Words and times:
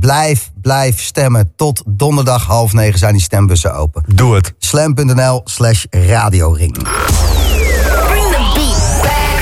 blijf, 0.00 0.50
blijf 0.54 1.00
stemmen. 1.00 1.52
Tot 1.56 1.82
donderdag 1.86 2.46
half 2.46 2.72
negen 2.72 2.98
zijn 2.98 3.12
die 3.12 3.22
stembussen 3.22 3.74
open. 3.74 4.02
Doe 4.14 4.34
het. 4.34 4.54
Slam.nl 4.58 5.40
slash 5.44 5.84
radioring. 5.90 6.72
Bring 6.72 8.30
the 8.30 8.50
beat 8.54 9.02
back. 9.02 9.40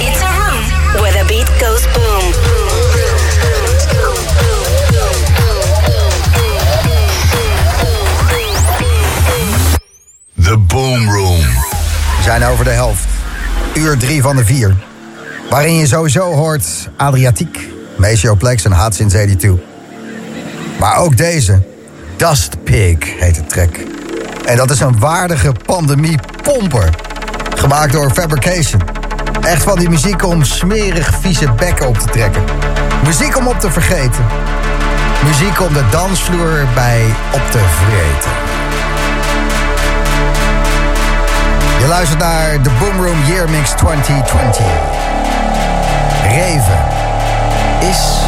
It's 0.00 0.22
a 0.22 0.32
room 0.38 1.02
where 1.02 1.18
the 1.18 1.24
beat 1.26 1.48
goes 1.48 1.84
boom. 1.92 2.32
The 10.42 10.58
Boom 10.58 11.10
Room. 11.10 11.38
We 12.16 12.22
zijn 12.22 12.44
over 12.44 12.64
de 12.64 12.70
helft. 12.70 13.04
Uur 13.74 13.98
drie 13.98 14.22
van 14.22 14.36
de 14.36 14.44
vier. 14.44 14.76
Waarin 15.50 15.74
je 15.74 15.86
sowieso 15.86 16.32
hoort 16.34 16.88
Adriatiek, 16.96 17.58
Plex 18.38 18.64
en 18.64 18.72
Hot 18.72 18.94
Since 18.94 19.16
82. 19.16 19.69
Maar 20.80 20.96
ook 20.96 21.16
deze, 21.16 21.62
Dust 22.16 22.64
Pig 22.64 23.18
heet 23.18 23.36
het 23.36 23.48
track. 23.48 23.76
En 24.46 24.56
dat 24.56 24.70
is 24.70 24.80
een 24.80 24.98
waardige 24.98 25.52
pandemie-pomper. 25.66 26.94
Gemaakt 27.54 27.92
door 27.92 28.10
Fabrication. 28.10 28.80
Echt 29.40 29.62
van 29.62 29.78
die 29.78 29.88
muziek 29.88 30.24
om 30.24 30.44
smerig 30.44 31.14
vieze 31.20 31.52
bekken 31.52 31.88
op 31.88 31.98
te 31.98 32.06
trekken. 32.06 32.42
Muziek 33.04 33.36
om 33.36 33.46
op 33.46 33.60
te 33.60 33.70
vergeten. 33.70 34.24
Muziek 35.24 35.60
om 35.60 35.72
de 35.72 35.84
dansvloer 35.90 36.66
bij 36.74 37.04
op 37.32 37.42
te 37.50 37.58
vreten. 37.58 38.30
Je 41.80 41.86
luistert 41.88 42.20
naar 42.20 42.62
de 42.62 42.70
Boomroom 42.78 43.18
Year 43.26 43.50
Mix 43.50 43.70
2020. 43.70 44.64
Reven 46.22 46.84
is 47.80 48.18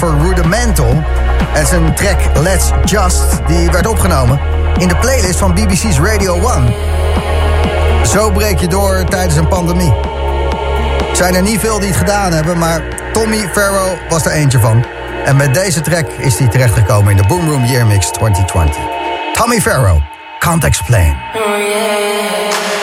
voor 0.00 0.18
Rudimental. 0.20 1.02
En 1.54 1.66
zijn 1.66 1.94
track 1.94 2.20
Let's 2.36 2.70
Just, 2.84 3.46
die 3.46 3.70
werd 3.70 3.86
opgenomen 3.86 4.40
in 4.78 4.88
de 4.88 4.96
playlist 4.96 5.38
van 5.38 5.54
BBC's 5.54 5.98
Radio 5.98 6.34
1. 6.34 6.74
Zo 8.06 8.30
breek 8.30 8.58
je 8.58 8.68
door 8.68 9.04
tijdens 9.04 9.36
een 9.36 9.48
pandemie. 9.48 9.92
Zijn 11.12 11.34
er 11.34 11.42
niet 11.42 11.60
veel 11.60 11.78
die 11.78 11.88
het 11.88 11.96
gedaan 11.96 12.32
hebben, 12.32 12.58
maar 12.58 12.82
Tommy 13.12 13.48
Farrow 13.52 13.98
was 14.08 14.24
er 14.26 14.32
eentje 14.32 14.58
van. 14.58 14.84
En 15.24 15.36
met 15.36 15.54
deze 15.54 15.80
track 15.80 16.08
is 16.18 16.38
hij 16.38 16.48
terechtgekomen 16.48 17.10
in 17.10 17.16
de 17.16 17.26
Boom 17.26 17.50
Room 17.50 17.64
Year 17.64 17.86
Mix 17.86 18.10
2020. 18.10 18.76
Tommy 19.32 19.60
Farrow, 19.60 20.00
Can't 20.38 20.64
Explain. 20.64 21.16
Oh 21.34 21.56
yeah. 21.56 22.79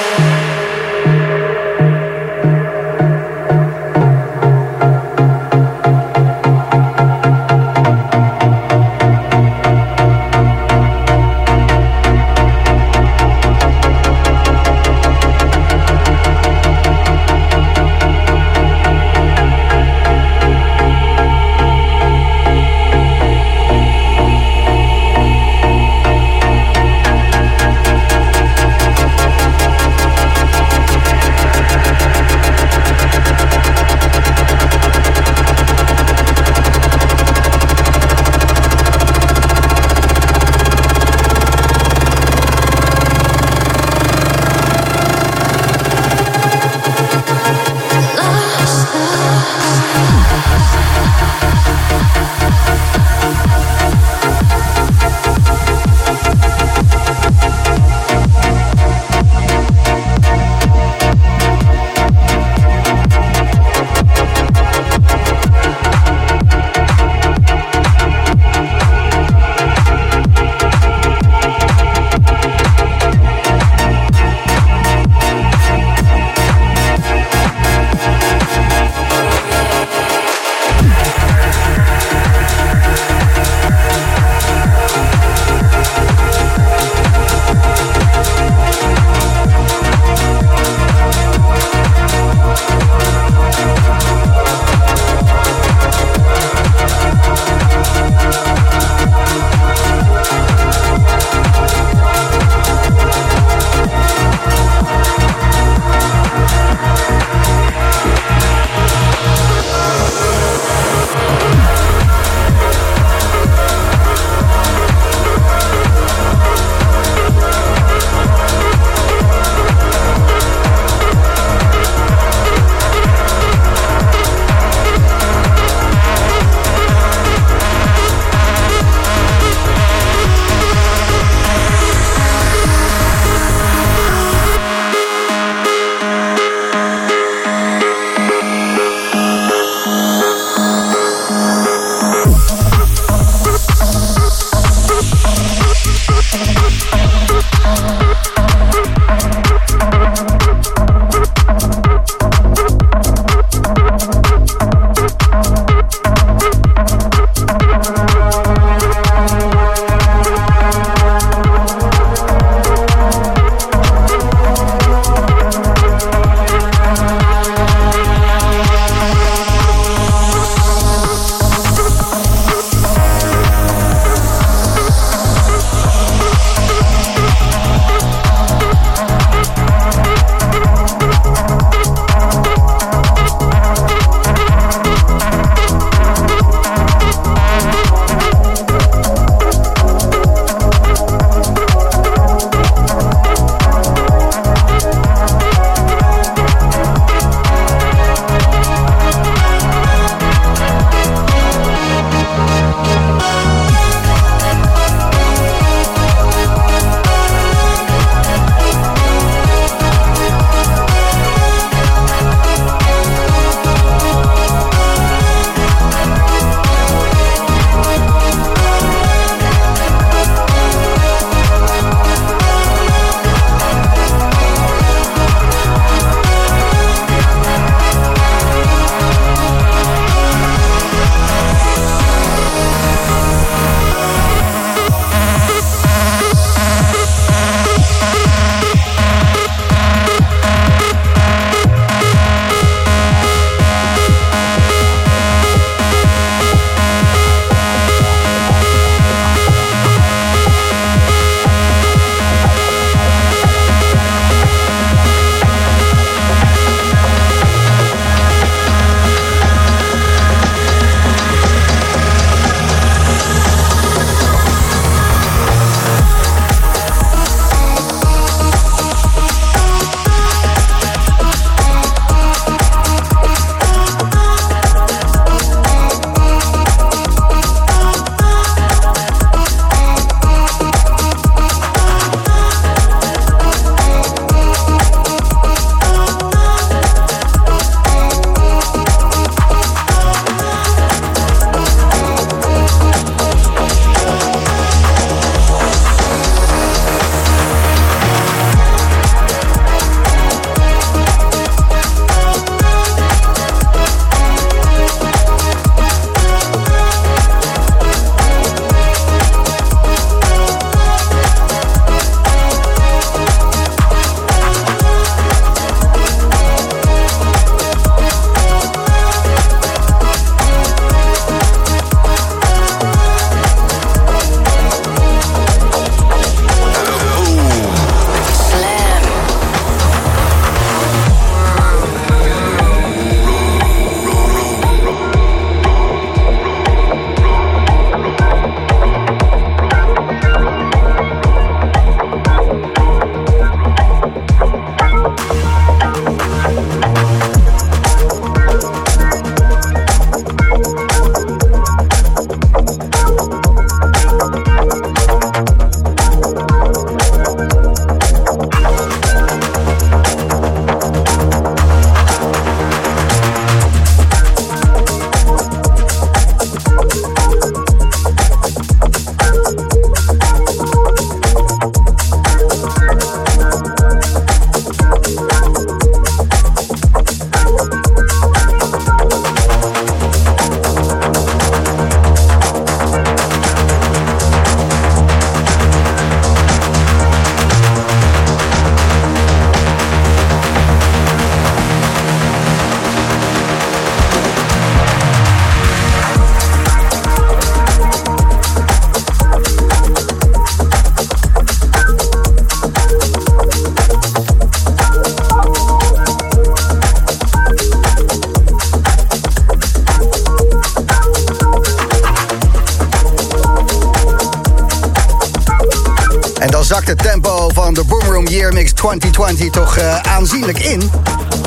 2020 419.28 419.50
toch 419.50 419.78
uh, 419.78 420.14
aanzienlijk 420.14 420.60
in. 420.60 420.92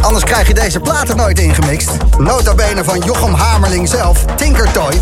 Anders 0.00 0.24
krijg 0.24 0.46
je 0.46 0.54
deze 0.54 0.80
platen 0.80 1.16
nooit 1.16 1.38
ingemixt. 1.38 1.90
Nota 2.18 2.54
bene 2.54 2.84
van 2.84 2.98
Jochem 2.98 3.34
Hamerling 3.34 3.88
zelf, 3.88 4.24
Tinkertoy. 4.36 5.00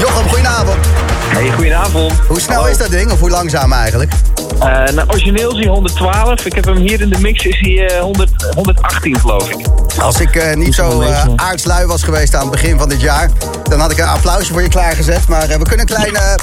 Jochem, 0.00 0.28
goedenavond. 0.28 0.86
Hey, 1.28 1.50
goedenavond. 1.50 2.12
Hoe 2.28 2.40
snel 2.40 2.68
is 2.68 2.78
dat 2.78 2.90
ding, 2.90 3.10
of 3.10 3.20
hoe 3.20 3.30
langzaam 3.30 3.72
eigenlijk? 3.72 4.12
Uh, 4.54 4.60
nou, 4.60 5.08
origineel 5.08 5.50
is 5.50 5.58
hij 5.58 5.66
112. 5.66 6.44
Ik 6.44 6.54
heb 6.54 6.64
hem 6.64 6.76
hier 6.76 7.00
in 7.00 7.10
de 7.10 7.18
mix, 7.18 7.44
is 7.44 7.58
hij 7.60 7.96
uh, 7.96 8.00
100, 8.00 8.52
118 8.54 9.20
geloof 9.20 9.50
ik. 9.50 9.66
Als 9.98 10.20
ik 10.20 10.34
uh, 10.34 10.54
niet 10.54 10.74
zo 10.74 11.02
uh, 11.02 11.24
aardslui 11.36 11.86
was 11.86 12.02
geweest 12.02 12.34
aan 12.34 12.40
het 12.42 12.50
begin 12.50 12.78
van 12.78 12.88
dit 12.88 13.00
jaar... 13.00 13.30
dan 13.62 13.80
had 13.80 13.90
ik 13.90 13.98
een 13.98 14.08
applausje 14.08 14.52
voor 14.52 14.62
je 14.62 14.68
klaargezet. 14.68 15.28
Maar 15.28 15.48
we 15.48 15.64
kunnen 15.64 15.80
een 15.80 15.86
kleine... 15.86 16.38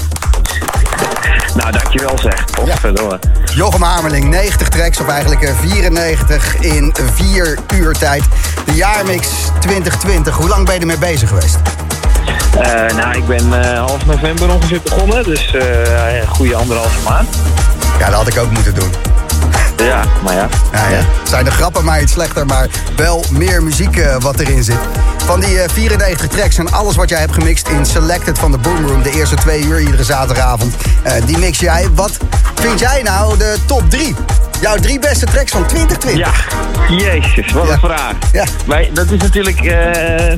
Nou, 1.54 1.72
dankjewel 1.72 2.18
zeg. 2.18 2.44
Godverdomme. 2.54 3.18
Ja. 3.20 3.37
Jochem 3.58 3.82
Hamerling, 3.82 4.28
90 4.28 4.68
tracks, 4.68 5.00
of 5.00 5.08
eigenlijk 5.08 5.52
94 5.60 6.56
in 6.56 6.94
4 7.14 7.58
uur 7.74 7.92
tijd. 7.92 8.22
De 8.64 8.74
jaarmix 8.74 9.28
2020. 9.60 10.36
Hoe 10.36 10.48
lang 10.48 10.64
ben 10.64 10.74
je 10.74 10.80
ermee 10.80 10.98
bezig 10.98 11.28
geweest? 11.28 11.58
Uh, 12.56 12.96
nou, 12.96 13.16
ik 13.16 13.26
ben 13.26 13.46
uh, 13.48 13.78
half 13.78 14.06
november 14.06 14.52
ongeveer 14.52 14.80
begonnen, 14.82 15.24
dus 15.24 15.52
uh, 15.54 16.20
een 16.20 16.26
goede 16.26 16.56
anderhalve 16.56 17.02
maand. 17.08 17.28
Ja, 17.98 18.06
dat 18.06 18.14
had 18.14 18.28
ik 18.28 18.38
ook 18.38 18.50
moeten 18.50 18.74
doen. 18.74 18.90
Ja, 19.76 20.04
maar 20.22 20.34
ja. 20.34 20.48
ja, 20.72 20.88
ja. 20.88 21.00
Zijn 21.22 21.44
de 21.44 21.50
grappen 21.50 21.84
maar 21.84 22.02
iets 22.02 22.12
slechter, 22.12 22.46
maar 22.46 22.68
wel 22.96 23.24
meer 23.30 23.62
muziek 23.62 24.02
wat 24.18 24.40
erin 24.40 24.64
zit. 24.64 24.78
Van 25.24 25.40
die 25.40 25.58
94 25.66 26.28
tracks 26.28 26.58
en 26.58 26.72
alles 26.72 26.96
wat 26.96 27.08
jij 27.08 27.18
hebt 27.18 27.34
gemixt 27.34 27.68
in 27.68 27.86
Selected 27.86 28.38
van 28.38 28.50
de 28.50 28.58
Boomroom... 28.58 29.02
de 29.02 29.10
eerste 29.10 29.34
twee 29.34 29.62
uur 29.62 29.80
iedere 29.80 30.04
zaterdagavond, 30.04 30.74
die 31.26 31.38
mix 31.38 31.58
jij. 31.58 31.88
Wat 31.94 32.18
vind 32.60 32.78
jij 32.80 33.02
nou 33.02 33.38
de 33.38 33.56
top 33.66 33.90
3? 33.90 34.14
Jouw 34.60 34.76
drie 34.76 34.98
beste 34.98 35.26
tracks 35.26 35.50
van 35.50 35.66
2020. 35.66 36.26
Ja, 36.26 36.32
jezus, 36.96 37.52
wat 37.52 37.66
Ja. 37.66 37.72
een 37.72 37.78
vraag. 37.78 38.12
Ja. 38.32 38.44
Maar 38.66 38.84
dat 38.92 39.10
is 39.10 39.20
natuurlijk... 39.20 39.60
eh, 39.60 40.34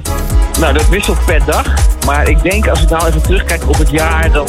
nou, 0.59 0.73
dat 0.73 0.89
wisselt 0.89 1.25
per 1.25 1.45
dag. 1.45 1.67
Maar 2.07 2.29
ik 2.29 2.43
denk, 2.43 2.69
als 2.69 2.83
ik 2.83 2.89
nou 2.89 3.07
even 3.09 3.23
terugkijk 3.23 3.69
op 3.69 3.79
het 3.79 3.91
jaar... 3.91 4.33
dan 4.33 4.49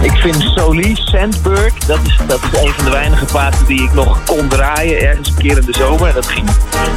ik 0.00 0.12
vind 0.16 0.42
Solie, 0.56 0.96
Sandberg... 1.04 1.74
Dat 1.74 1.98
is, 2.06 2.18
dat 2.26 2.40
is 2.52 2.60
een 2.60 2.72
van 2.72 2.84
de 2.84 2.90
weinige 2.90 3.24
platen 3.24 3.66
die 3.66 3.82
ik 3.82 3.92
nog 3.92 4.18
kon 4.26 4.48
draaien... 4.48 5.00
ergens 5.00 5.28
een 5.28 5.34
keer 5.34 5.58
in 5.58 5.64
de 5.64 5.74
zomer. 5.74 6.12
Dat 6.14 6.26
ging 6.26 6.48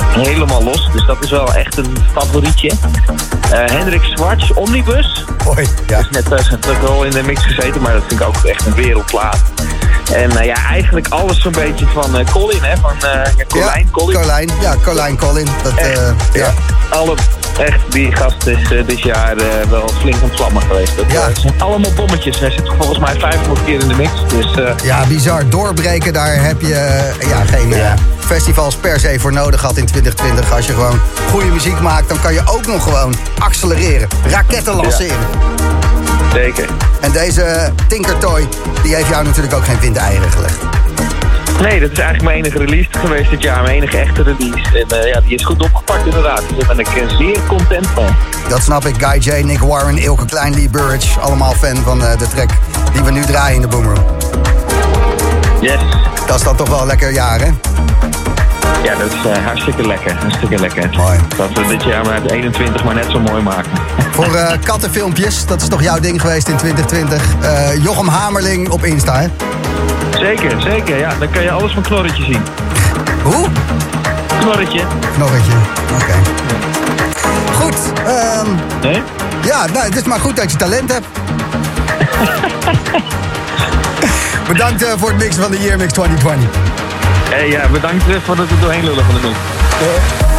helemaal 0.09 0.63
los. 0.63 0.89
Dus 0.93 1.05
dat 1.05 1.23
is 1.23 1.29
wel 1.31 1.53
echt 1.53 1.77
een 1.77 1.97
favorietje. 2.13 2.71
Eh, 3.51 3.59
Hendrik 3.65 4.03
Zwarts, 4.03 4.53
Omnibus. 4.53 5.25
Hoi. 5.43 5.67
Ja. 5.87 5.99
is 5.99 6.09
net 6.09 6.31
uh, 6.31 6.69
ook 6.69 6.81
wel 6.81 7.03
in 7.03 7.11
de 7.11 7.23
mix 7.23 7.45
gezeten, 7.45 7.81
maar 7.81 7.93
dat 7.93 8.03
vind 8.07 8.21
ik 8.21 8.27
ook 8.27 8.43
echt 8.43 8.65
een 8.65 8.75
wereldplaat. 8.75 9.41
En 10.13 10.31
uh, 10.31 10.45
ja, 10.45 10.55
eigenlijk 10.69 11.07
alles 11.09 11.41
zo'n 11.41 11.51
beetje 11.51 11.85
van 11.93 12.19
uh, 12.19 12.25
Colin, 12.31 12.63
hè? 12.63 12.77
Van 12.77 12.91
Colijn, 13.47 13.85
ja, 13.85 13.91
Colin. 13.91 14.15
Colijn, 14.21 14.49
ja, 14.61 14.75
Colijn 14.83 15.17
Colin. 15.17 15.47
Dat, 15.63 15.73
Echt, 15.75 15.97
eh, 15.99 16.13
ja. 16.33 16.53
Alle, 16.89 17.15
echt, 17.59 17.79
die 17.89 18.15
gast 18.15 18.45
is 18.47 18.71
uh, 18.71 18.87
dit 18.87 18.99
jaar 18.99 19.37
uh, 19.37 19.43
wel 19.69 19.89
flink 19.99 20.21
ontvlammen 20.23 20.61
geweest. 20.61 20.95
Dat 20.95 21.05
Ja. 21.11 21.29
zijn 21.39 21.53
allemaal 21.61 21.91
bommetjes. 21.93 22.39
Hij 22.39 22.51
zit 22.51 22.67
volgens 22.77 22.99
mij 22.99 23.15
500 23.19 23.65
keer 23.65 23.79
in 23.81 23.87
de 23.87 23.93
mix. 23.95 24.11
Dus 24.27 24.57
uh, 24.57 24.69
ja, 24.83 25.05
bizar. 25.05 25.49
Doorbreken, 25.49 26.13
daar 26.13 26.43
heb 26.43 26.61
je 26.61 26.73
eh, 26.73 27.29
ja, 27.29 27.45
geen 27.45 27.73
eh, 27.73 27.79
Ja. 27.79 27.93
festivals 28.19 28.75
per 28.75 28.99
se 28.99 29.19
voor 29.19 29.33
nodig 29.33 29.59
gehad 29.59 29.77
in 29.77 29.85
2020. 29.85 30.53
Als 30.55 30.65
je 30.67 30.73
gewoon 30.73 30.99
goede 31.29 31.45
muziek 31.49 31.79
maakt, 31.79 32.09
dan 32.09 32.19
kan 32.21 32.33
je 32.33 32.41
ook 32.45 32.65
nog 32.67 32.83
gewoon 32.83 33.15
accelereren. 33.39 34.07
Raketten 34.27 34.75
lanceren. 34.75 35.17
Zeker. 36.33 36.69
En 37.01 37.11
deze 37.11 37.71
Tinkertoy, 37.87 38.47
die 38.83 38.95
heeft 38.95 39.07
jou 39.07 39.23
natuurlijk 39.23 39.53
ook 39.53 39.65
geen 39.65 39.79
windeieren 39.79 40.31
gelegd. 40.31 40.57
Nee, 41.61 41.79
dat 41.79 41.91
is 41.91 41.97
eigenlijk 41.97 42.23
mijn 42.23 42.37
enige 42.37 42.57
release 42.57 42.89
geweest 42.91 43.29
dit 43.29 43.41
jaar. 43.41 43.61
Mijn 43.61 43.75
enige 43.75 43.97
echte 43.97 44.23
release. 44.23 44.85
En 44.87 44.97
uh, 44.97 45.07
ja, 45.13 45.21
die 45.21 45.35
is 45.35 45.45
goed 45.45 45.61
opgepakt 45.61 46.05
inderdaad. 46.05 46.43
Dus 46.47 46.57
daar 46.57 46.75
ben 46.75 46.79
ik 46.79 46.95
uh, 46.95 47.17
zeer 47.17 47.39
content 47.47 47.87
van. 47.87 48.15
Dat 48.49 48.61
snap 48.61 48.85
ik. 48.85 48.95
Guy 49.03 49.17
J, 49.17 49.43
Nick 49.43 49.59
Warren, 49.59 49.97
Ilke 49.97 50.25
Klein, 50.25 50.53
Lee 50.53 50.69
Burridge. 50.69 51.19
Allemaal 51.19 51.53
fan 51.53 51.75
van 51.75 52.01
uh, 52.01 52.17
de 52.17 52.27
track 52.27 52.49
die 52.93 53.03
we 53.03 53.11
nu 53.11 53.25
draaien 53.25 53.55
in 53.55 53.61
de 53.61 53.67
Boomroom. 53.67 54.05
Yes. 55.61 55.79
Dat 56.27 56.35
is 56.35 56.43
dan 56.43 56.55
toch 56.55 56.69
wel 56.69 56.85
lekker 56.85 57.11
jaar, 57.11 57.39
hè? 57.39 57.51
Ja, 58.83 58.95
dat 58.95 59.13
is 59.13 59.25
uh, 59.25 59.45
hartstikke 59.45 59.87
lekker. 59.87 60.15
Hartstikke 60.15 60.59
lekker. 60.59 60.89
Mooi. 60.97 61.19
Dat 61.37 61.49
we 61.53 61.67
dit 61.67 61.83
jaar 61.83 62.05
met 62.05 62.31
21 62.31 62.83
maar 62.83 62.95
net 62.95 63.05
zo 63.11 63.19
mooi 63.19 63.41
maken. 63.41 63.71
Voor 64.11 64.35
uh, 64.35 64.51
kattenfilmpjes, 64.63 65.45
dat 65.45 65.61
is 65.61 65.67
toch 65.67 65.81
jouw 65.81 65.99
ding 65.99 66.21
geweest 66.21 66.47
in 66.47 66.55
2020. 66.57 67.23
Uh, 67.41 67.83
Jochem 67.83 68.07
Hamerling 68.07 68.69
op 68.69 68.85
Insta, 68.85 69.19
hè? 69.19 69.27
Zeker, 70.19 70.61
zeker. 70.61 70.97
Ja, 70.97 71.13
dan 71.19 71.31
kan 71.31 71.43
je 71.43 71.51
alles 71.51 71.73
van 71.73 71.83
Knorretje 71.83 72.23
zien. 72.23 72.41
Hoe? 73.23 73.47
Knorretje. 74.39 74.81
Knorretje, 75.15 75.51
oké. 75.93 76.03
Okay. 76.03 76.19
Goed. 77.53 77.75
Um, 78.07 78.59
nee? 78.81 79.01
Ja, 79.43 79.65
nou, 79.73 79.85
het 79.85 79.95
is 79.95 80.03
maar 80.03 80.19
goed 80.19 80.35
dat 80.35 80.51
je 80.51 80.57
talent 80.57 80.91
hebt. 80.91 81.05
Bedankt 84.51 84.85
voor 84.97 85.09
het 85.09 85.17
mixen 85.17 85.41
van 85.41 85.51
de 85.51 85.59
Year 85.59 85.77
Mix 85.77 85.93
2020. 85.93 86.70
Hey, 87.31 87.49
ja, 87.49 87.69
bedankt 87.69 88.07
uh, 88.07 88.15
voor 88.15 88.37
het 88.37 88.51
er 88.51 88.59
doorheen 88.59 88.83
lullen 88.83 89.05
van 89.05 89.15
de 89.15 89.21
mix. 89.21 90.30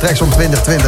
Tracks 0.00 0.18
van 0.18 0.30
2020 0.30 0.79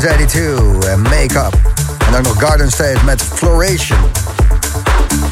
Since 0.00 0.26
82 0.26 0.88
en 0.88 1.00
Make 1.02 1.38
Up. 1.38 1.58
En 2.06 2.12
dan 2.12 2.22
nog 2.22 2.34
Garden 2.38 2.70
State 2.70 3.04
met 3.04 3.22
Floration. 3.34 3.98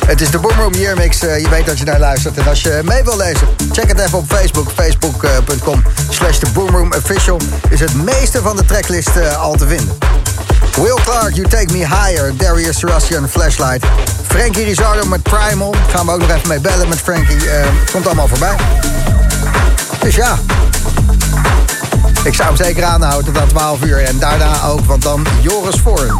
Het 0.06 0.20
is 0.20 0.30
de 0.30 0.38
Boomroom 0.38 0.74
Year 0.74 0.96
Mix. 0.96 1.22
Uh, 1.22 1.38
je 1.38 1.48
weet 1.48 1.66
dat 1.66 1.78
je 1.78 1.84
naar 1.84 1.98
luistert. 1.98 2.38
En 2.38 2.48
als 2.48 2.62
je 2.62 2.80
mee 2.84 3.02
wil 3.02 3.16
lezen, 3.16 3.48
check 3.72 3.88
het 3.88 3.98
even 3.98 4.18
op 4.18 4.24
Facebook. 4.28 4.70
Facebook.com 4.74 5.82
slash 6.08 6.38
The 6.38 6.50
Boomroom 6.52 6.92
Official. 6.92 7.40
Is 7.68 7.80
het 7.80 7.94
meeste 7.94 8.42
van 8.42 8.56
de 8.56 8.64
tracklist 8.64 9.16
uh, 9.16 9.36
al 9.42 9.54
te 9.54 9.66
vinden. 9.66 9.98
Will 10.74 10.98
Clark, 11.04 11.34
You 11.34 11.48
Take 11.48 11.72
Me 11.72 11.78
Higher. 11.78 12.36
Darius 12.36 12.78
Sebastian, 12.78 13.28
Flashlight. 13.28 13.86
Frankie 14.26 14.64
Rizardo 14.64 15.06
met 15.06 15.22
Primal. 15.22 15.74
Gaan 15.88 16.06
we 16.06 16.12
ook 16.12 16.20
nog 16.20 16.30
even 16.30 16.48
mee 16.48 16.60
bellen 16.60 16.88
met 16.88 16.98
Frankie. 16.98 17.44
Uh, 17.44 17.66
komt 17.92 18.06
allemaal 18.06 18.28
voorbij. 18.28 18.56
Dus 20.00 20.14
ja. 20.14 20.38
Ik 22.24 22.34
zou 22.34 22.48
hem 22.48 22.56
zeker 22.56 22.84
aanhouden 22.84 23.32
tot 23.32 23.42
aan 23.42 23.48
12 23.48 23.84
uur. 23.84 24.04
En 24.04 24.18
daarna 24.18 24.62
ook, 24.62 24.84
want 24.84 25.02
dan 25.02 25.26
Joris 25.40 25.80
Voorn. 25.82 26.18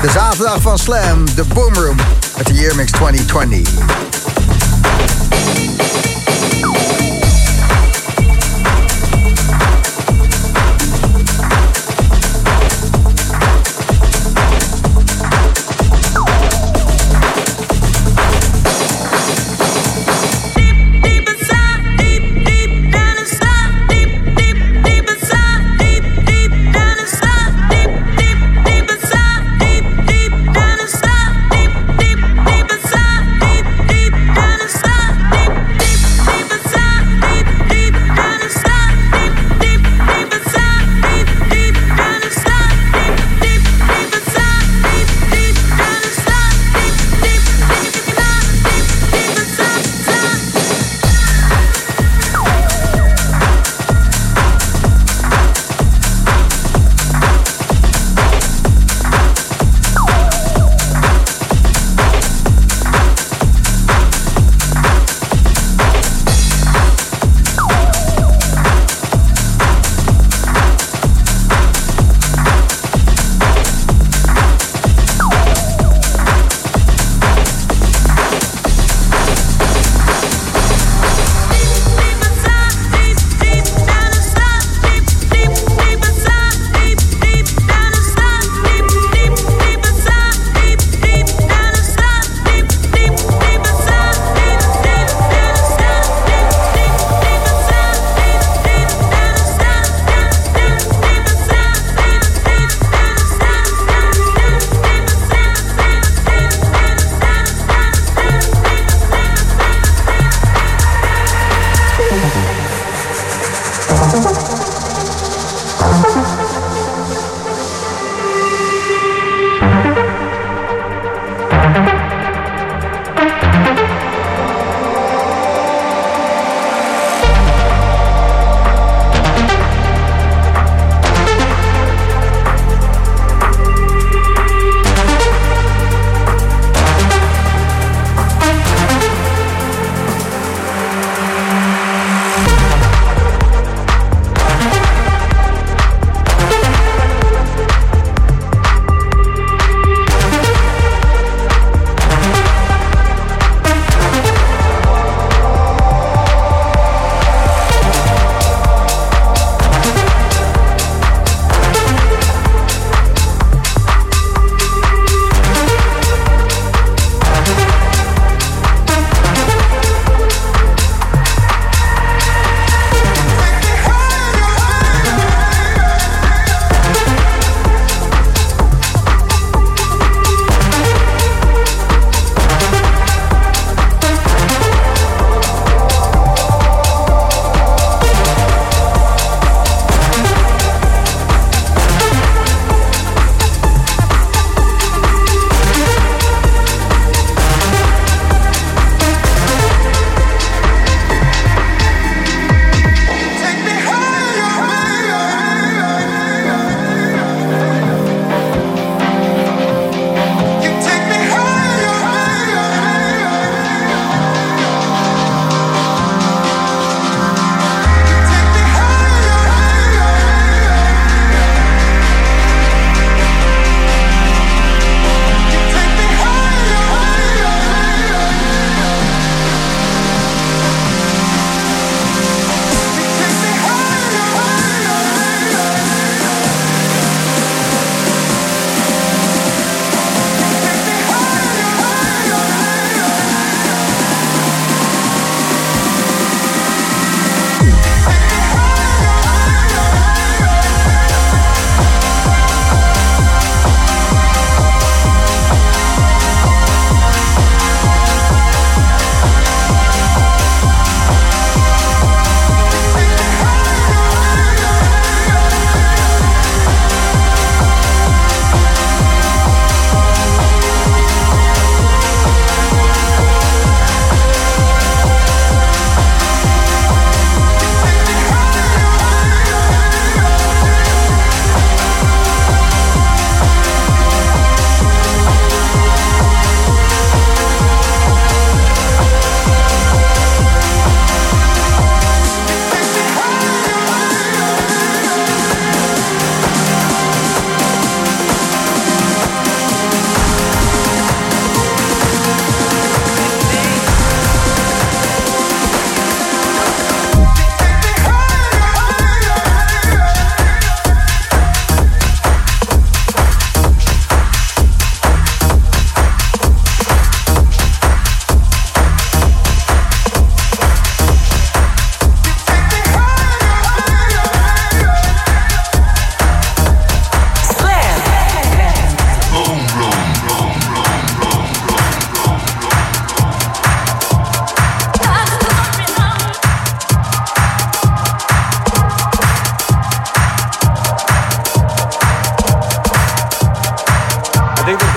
De 0.00 0.10
zaterdag 0.10 0.60
van 0.60 0.78
Slam, 0.78 1.24
de 1.34 1.44
Boomroom. 1.54 1.96
Met 2.36 2.46
de 2.46 2.52
Year 2.54 2.74
Mix 2.74 2.90
2020. 2.90 4.39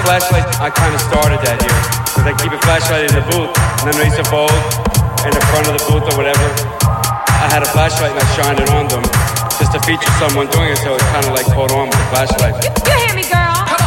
Flashlight, 0.03 0.45
I 0.59 0.69
kind 0.69 0.93
of 0.93 1.01
started 1.01 1.39
that 1.47 1.57
here. 1.63 1.79
Because 2.03 2.27
I 2.27 2.33
keep 2.35 2.51
a 2.51 2.61
flashlight 2.67 3.07
in 3.09 3.15
the 3.15 3.25
booth, 3.31 3.51
and 3.81 3.85
then 3.89 3.95
Lisa 4.03 4.23
Bold 4.29 4.51
in 5.23 5.31
the 5.31 5.43
front 5.49 5.65
of 5.71 5.73
the 5.79 5.83
booth 5.87 6.05
or 6.11 6.15
whatever. 6.19 6.45
I 6.83 7.47
had 7.47 7.63
a 7.63 7.69
flashlight 7.71 8.11
and 8.11 8.19
I 8.19 8.27
shined 8.35 8.59
it 8.59 8.69
on 8.69 8.87
them 8.87 9.03
just 9.57 9.71
to 9.71 9.79
feature 9.87 10.11
someone 10.19 10.47
doing 10.51 10.71
it, 10.71 10.77
so 10.83 10.95
it 10.95 11.01
kind 11.15 11.25
of 11.25 11.31
like 11.31 11.47
caught 11.47 11.71
on 11.71 11.87
with 11.87 11.97
the 11.97 12.09
flashlight. 12.11 12.55
You, 12.63 12.71
you 12.71 12.95
hear 12.99 13.15
me, 13.15 13.23
girl? 13.31 13.79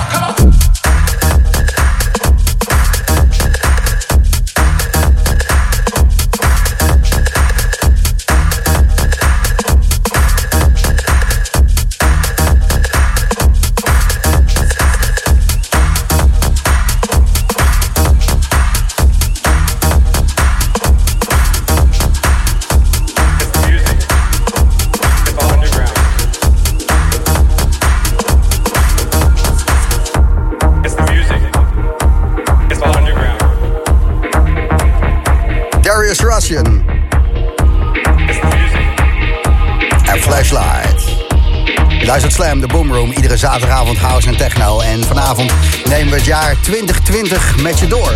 Je 42.07 42.13
luistert 42.13 42.35
Slam, 42.35 42.61
de 42.61 42.67
Boomroom, 42.67 43.13
iedere 43.13 43.37
zaterdagavond 43.37 43.99
house 43.99 44.29
en 44.29 44.37
techno. 44.37 44.81
En 44.81 45.05
vanavond 45.05 45.53
nemen 45.89 46.11
we 46.11 46.17
het 46.17 46.25
jaar 46.25 46.57
2020 46.61 47.63
met 47.63 47.79
je 47.79 47.87
door. 47.87 48.13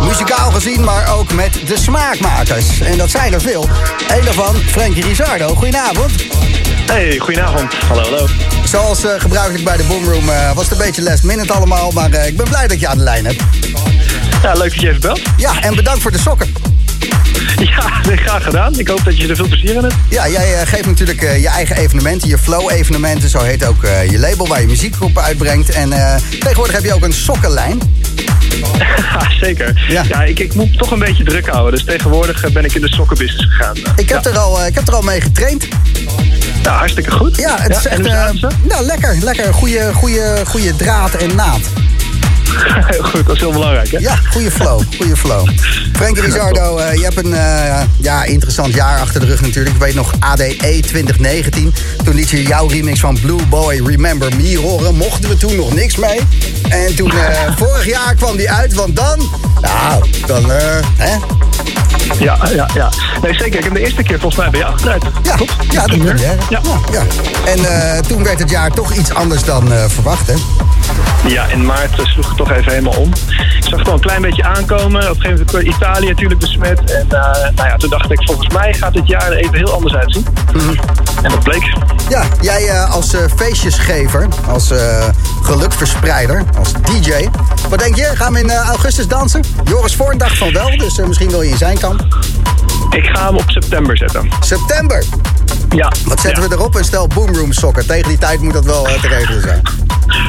Muzikaal 0.00 0.50
gezien, 0.50 0.84
maar 0.84 1.14
ook 1.14 1.32
met 1.32 1.58
de 1.66 1.78
smaakmakers. 1.78 2.80
En 2.80 2.98
dat 2.98 3.10
zijn 3.10 3.32
er 3.32 3.40
veel. 3.40 3.68
Eén 4.08 4.24
daarvan, 4.24 4.56
Frankie 4.56 5.04
Rizardo. 5.04 5.54
Goedenavond. 5.54 6.12
Hey, 6.86 7.18
goedenavond. 7.18 7.74
Hallo, 7.74 8.02
hallo. 8.02 8.26
Zoals 8.64 9.04
eh, 9.04 9.20
gebruikelijk 9.20 9.64
bij 9.64 9.76
de 9.76 9.84
Boomroom 9.84 10.28
eh, 10.28 10.52
was 10.52 10.68
het 10.68 10.78
een 10.78 10.86
beetje 10.86 11.02
last 11.02 11.22
minute 11.22 11.52
allemaal. 11.52 11.90
Maar 11.90 12.10
eh, 12.10 12.26
ik 12.26 12.36
ben 12.36 12.48
blij 12.48 12.66
dat 12.66 12.80
je 12.80 12.88
aan 12.88 12.98
de 12.98 13.04
lijn 13.04 13.24
hebt. 13.24 13.42
Ja, 14.42 14.52
leuk 14.52 14.70
dat 14.70 14.80
je 14.80 14.88
even 14.88 15.00
belt. 15.00 15.20
Ja, 15.36 15.60
en 15.60 15.74
bedankt 15.74 16.02
voor 16.02 16.12
de 16.12 16.18
sokken. 16.18 16.71
Ja, 17.72 18.16
graag 18.16 18.42
gedaan. 18.42 18.78
Ik 18.78 18.88
hoop 18.88 19.04
dat 19.04 19.16
je 19.16 19.28
er 19.28 19.36
veel 19.36 19.48
plezier 19.48 19.74
in 19.74 19.82
hebt. 19.82 19.94
Ja, 20.08 20.28
jij 20.28 20.54
eh, 20.54 20.66
geeft 20.66 20.86
natuurlijk 20.86 21.22
eh, 21.22 21.40
je 21.40 21.48
eigen 21.48 21.76
evenementen, 21.76 22.28
je 22.28 22.38
flow-evenementen. 22.38 23.28
Zo 23.28 23.38
heet 23.38 23.64
ook 23.64 23.84
eh, 23.84 24.10
je 24.10 24.18
label 24.18 24.46
waar 24.48 24.60
je 24.60 24.66
muziek 24.66 24.96
op 25.00 25.18
uitbrengt. 25.18 25.70
En 25.70 25.90
tegenwoordig 26.30 26.74
heb 26.74 26.84
je 26.84 26.94
ook 26.94 27.02
een 27.02 27.12
sokkenlijn. 27.12 27.80
Zeker. 29.40 29.84
Ja. 29.88 30.04
Ja, 30.08 30.22
ik, 30.22 30.38
ik 30.38 30.54
moet 30.54 30.78
toch 30.78 30.90
een 30.90 30.98
beetje 30.98 31.24
druk 31.24 31.48
houden. 31.48 31.72
Dus 31.72 31.84
tegenwoordig 31.84 32.52
ben 32.52 32.64
ik 32.64 32.74
in 32.74 32.80
de 32.80 32.92
sokkenbusiness 32.92 33.44
gegaan. 33.44 33.76
Ik 33.96 34.08
heb, 34.08 34.24
ja. 34.24 34.30
er, 34.30 34.38
al, 34.38 34.66
ik 34.66 34.74
heb 34.74 34.88
er 34.88 34.94
al 34.94 35.02
mee 35.02 35.20
getraind. 35.20 35.68
Ja, 36.62 36.76
hartstikke 36.76 37.10
goed. 37.10 37.36
Ja, 37.36 37.56
het 37.60 37.76
is 37.76 37.86
echt 37.86 38.02
nou, 38.02 38.84
lekker. 38.84 39.16
Lekker. 39.20 39.54
Goede, 39.54 39.90
goede, 39.94 40.42
goede 40.46 40.76
draad 40.76 41.14
en 41.14 41.34
naad. 41.34 41.81
Heel 42.86 43.04
goed, 43.10 43.26
dat 43.26 43.34
is 43.34 43.40
heel 43.40 43.52
belangrijk, 43.52 43.90
hè? 43.90 43.98
Ja, 43.98 44.16
goede 44.30 44.50
flow. 44.50 44.82
Goede 44.96 45.16
flow. 45.16 45.48
Frankie 45.92 46.22
Rizardo, 46.22 46.76
eh, 46.76 46.94
je 46.94 47.02
hebt 47.02 47.16
een 47.16 47.34
eh, 47.34 47.80
ja, 47.98 48.24
interessant 48.24 48.74
jaar 48.74 49.00
achter 49.00 49.20
de 49.20 49.26
rug 49.26 49.40
natuurlijk. 49.40 49.74
Ik 49.74 49.80
weet 49.80 49.94
nog 49.94 50.12
ADE 50.18 50.80
2019. 50.80 51.74
Toen 52.04 52.14
liet 52.14 52.30
je 52.30 52.42
jouw 52.42 52.66
remix 52.66 53.00
van 53.00 53.18
Blue 53.20 53.46
Boy 53.48 53.82
Remember 53.86 54.36
Me 54.36 54.58
horen. 54.58 54.94
Mochten 54.94 55.28
we 55.28 55.36
toen 55.36 55.56
nog 55.56 55.74
niks 55.74 55.96
mee. 55.96 56.20
En 56.68 56.94
toen, 56.94 57.10
eh, 57.10 57.56
vorig 57.60 57.86
jaar 57.86 58.14
kwam 58.14 58.36
die 58.36 58.50
uit, 58.50 58.74
want 58.74 58.96
dan... 58.96 59.30
Nou, 59.60 60.04
dan, 60.26 60.52
eh, 60.52 60.78
hè? 60.96 61.16
Ja, 62.18 62.38
ja, 62.54 62.68
ja. 62.74 62.90
Nee, 63.22 63.34
zeker. 63.34 63.58
Ik 63.58 63.64
heb 63.64 63.74
de 63.74 63.80
eerste 63.80 64.02
keer 64.02 64.18
volgens 64.18 64.36
mij 64.36 64.50
bij 64.50 64.60
jou 64.60 64.72
gedraaid. 64.72 65.04
Ja, 65.22 65.34
ja, 65.70 65.84
première. 65.84 66.18
Ja. 66.18 66.34
Ja, 66.48 66.60
ja. 66.92 67.02
En 67.46 67.64
eh, 67.64 67.98
toen 67.98 68.24
werd 68.24 68.38
het 68.38 68.50
jaar 68.50 68.70
toch 68.70 68.92
iets 68.92 69.14
anders 69.14 69.44
dan 69.44 69.72
eh, 69.72 69.84
verwacht, 69.88 70.26
hè? 70.26 70.34
Ja, 71.28 71.46
in 71.46 71.66
maart 71.66 71.98
eh, 71.98 72.06
sloeg 72.06 72.28
het 72.28 72.36
toch 72.36 72.50
even 72.50 72.72
helemaal 72.72 72.98
om. 72.98 73.08
Ik 73.56 73.64
zag 73.68 73.78
het 73.78 73.88
al 73.88 73.94
een 73.94 74.00
klein 74.00 74.22
beetje 74.22 74.44
aankomen. 74.44 75.10
Op 75.10 75.16
een 75.16 75.22
gegeven 75.22 75.46
moment 75.52 75.74
Italië 75.74 76.08
natuurlijk 76.08 76.40
besmet. 76.40 76.90
En 76.90 77.06
nou 77.54 77.68
ja, 77.68 77.76
toen 77.76 77.90
dacht 77.90 78.10
ik, 78.10 78.22
volgens 78.24 78.54
mij 78.54 78.74
gaat 78.74 78.92
dit 78.92 79.06
jaar 79.06 79.30
er 79.30 79.36
even 79.36 79.54
heel 79.54 79.72
anders 79.72 79.94
uitzien. 79.94 80.26
En 81.22 81.30
dat 81.30 81.42
bleek. 81.42 81.72
Ja, 82.12 82.24
jij 82.40 82.68
eh, 82.68 82.94
als 82.94 83.14
eh, 83.14 83.20
feestjesgever, 83.36 84.28
als 84.46 84.70
eh 84.70 85.08
gelukverspreider, 85.42 86.44
als 86.58 86.72
DJ. 86.72 87.28
Wat 87.68 87.78
denk 87.78 87.96
je? 87.96 88.10
Gaan 88.14 88.32
we 88.32 88.38
in 88.38 88.50
augustus 88.50 89.08
dansen? 89.08 89.44
Joris 89.64 89.94
Voorn 89.94 90.18
dacht 90.18 90.38
van 90.38 90.52
wel, 90.52 90.76
dus 90.76 90.98
misschien 90.98 91.30
wil 91.30 91.42
je 91.42 91.50
in 91.50 91.56
zijn 91.56 91.78
kamp. 91.78 92.06
Ik 92.90 93.04
ga 93.04 93.26
hem 93.26 93.36
op 93.36 93.50
september 93.50 93.96
zetten. 93.96 94.28
September. 94.40 95.04
Ja. 95.68 95.92
Wat 96.04 96.20
zetten 96.20 96.42
ja. 96.42 96.48
we 96.48 96.54
erop? 96.54 96.74
Een 96.74 96.84
stel 96.84 97.06
boomroom 97.06 97.52
sokken. 97.52 97.86
Tegen 97.86 98.08
die 98.08 98.18
tijd 98.18 98.40
moet 98.40 98.52
dat 98.52 98.64
wel 98.64 98.88
eh, 98.88 99.00
te 99.00 99.08
regelen 99.08 99.42
zijn. 99.42 99.62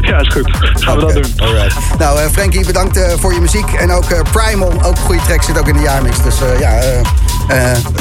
Ja, 0.01 0.19
is 0.19 0.33
goed. 0.33 0.51
Gaan 0.73 0.95
we 0.95 1.01
dat 1.01 1.13
doen. 1.13 1.47
alright. 1.47 1.75
Nou, 1.97 2.19
eh, 2.19 2.25
Frankie, 2.31 2.65
bedankt 2.65 2.97
eh, 2.97 3.13
voor 3.17 3.33
je 3.33 3.41
muziek. 3.41 3.73
En 3.73 3.91
ook 3.91 4.31
Primal, 4.31 4.71
ook 4.71 4.95
een 4.95 4.97
goede 4.97 5.21
track, 5.21 5.43
zit 5.43 5.59
ook 5.59 5.67
in 5.67 5.73
de 5.73 5.81
jaarmix. 5.81 6.23
Dus 6.23 6.35
ja, 6.59 6.81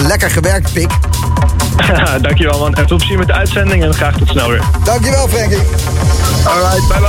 lekker 0.01 0.31
gewerkt, 0.31 0.73
pik. 0.73 0.91
Dankjewel 2.21 2.59
man. 2.59 2.75
En 2.75 2.89
veel 2.89 2.97
plezier 2.97 3.19
met 3.19 3.27
de 3.27 3.33
uitzending 3.33 3.85
en 3.85 3.95
graag 3.95 4.17
tot 4.17 4.29
snel 4.29 4.49
weer. 4.49 4.63
Dankjewel, 4.85 5.29
Frankie. 5.29 5.63
Alright, 6.45 6.89
bye 6.89 7.01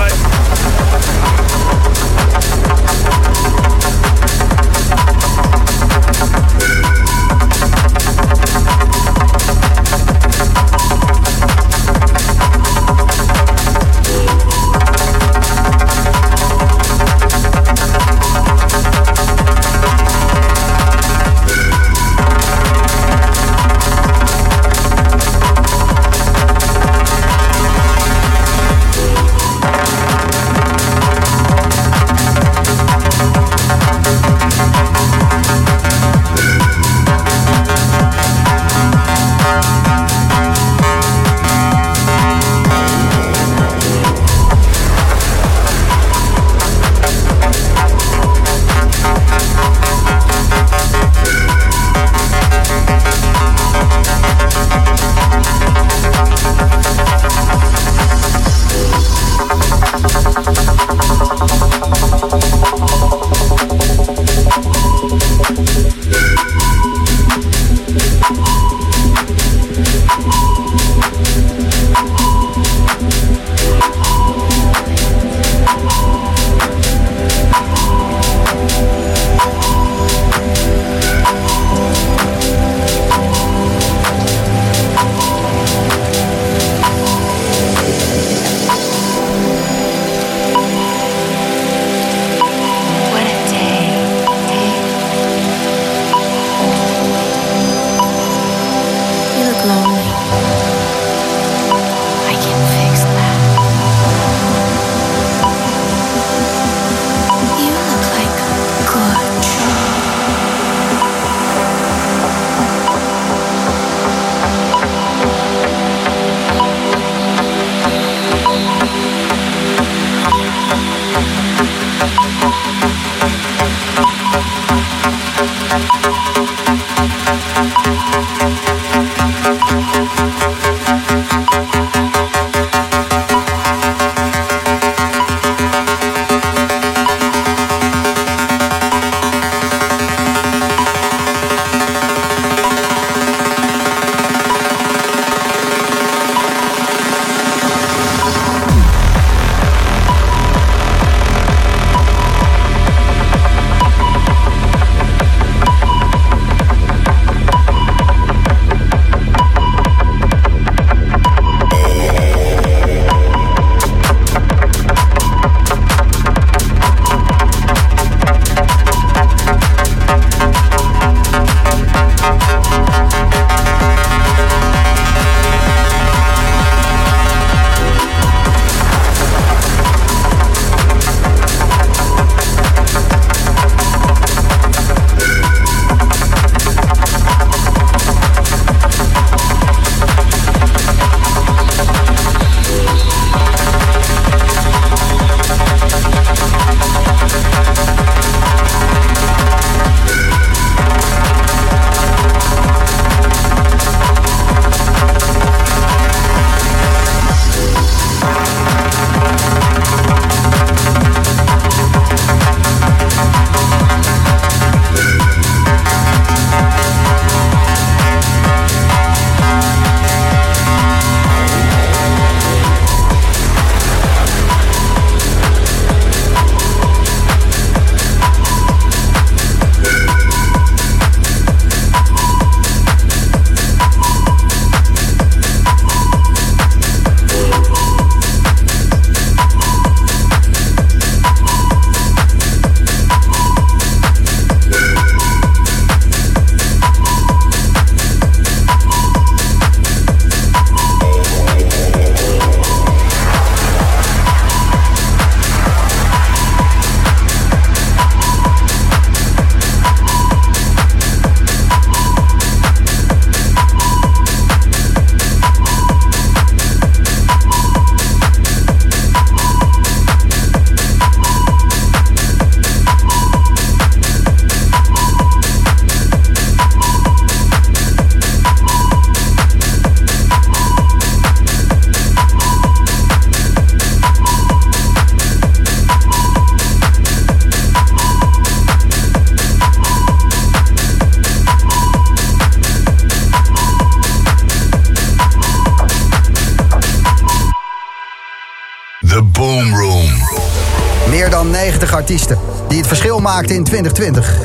die 302.67 302.77
het 302.77 302.87
verschil 302.87 303.19
maakten 303.19 303.55
in 303.55 303.63
2020. 303.63 304.37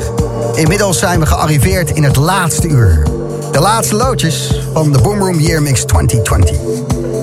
Inmiddels 0.55 0.99
zijn 0.99 1.19
we 1.19 1.25
gearriveerd 1.25 1.91
in 1.91 2.03
het 2.03 2.15
laatste 2.15 2.67
uur. 2.67 3.03
De 3.51 3.59
laatste 3.59 3.95
loodjes 3.95 4.61
van 4.73 4.91
de 4.91 5.01
Boom 5.01 5.19
Room 5.19 5.39
Year 5.39 5.61
Mix 5.61 5.83
2020. 5.83 6.55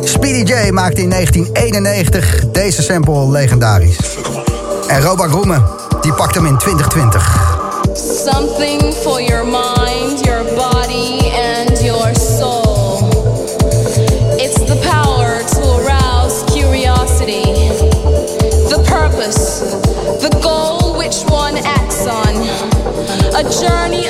Speedy 0.04 0.52
J 0.52 0.70
maakte 0.70 1.00
in 1.00 1.10
1991 1.10 2.50
deze 2.52 2.82
sample 2.82 3.30
legendarisch. 3.30 4.16
En 4.88 5.02
Robak 5.02 5.30
Roemen, 5.30 5.64
die 6.00 6.12
pakt 6.12 6.34
hem 6.34 6.46
in 6.46 6.58
2020. 6.58 7.58
Something 8.32 8.94
for 8.94 9.22
your 9.22 9.46
journey 23.50 24.05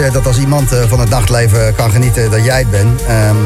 Eh, 0.00 0.12
dat 0.12 0.26
als 0.26 0.38
iemand 0.38 0.72
eh, 0.72 0.82
van 0.88 1.00
het 1.00 1.08
nachtleven 1.10 1.74
kan 1.74 1.90
genieten, 1.90 2.30
dat 2.30 2.44
jij 2.44 2.58
het 2.58 2.70
bent. 2.70 3.02
Ehm, 3.06 3.36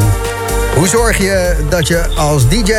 hoe 0.77 0.89
zorg 0.89 1.19
je 1.19 1.57
dat 1.69 1.89
je 1.89 2.05
als 2.17 2.49
DJ 2.49 2.73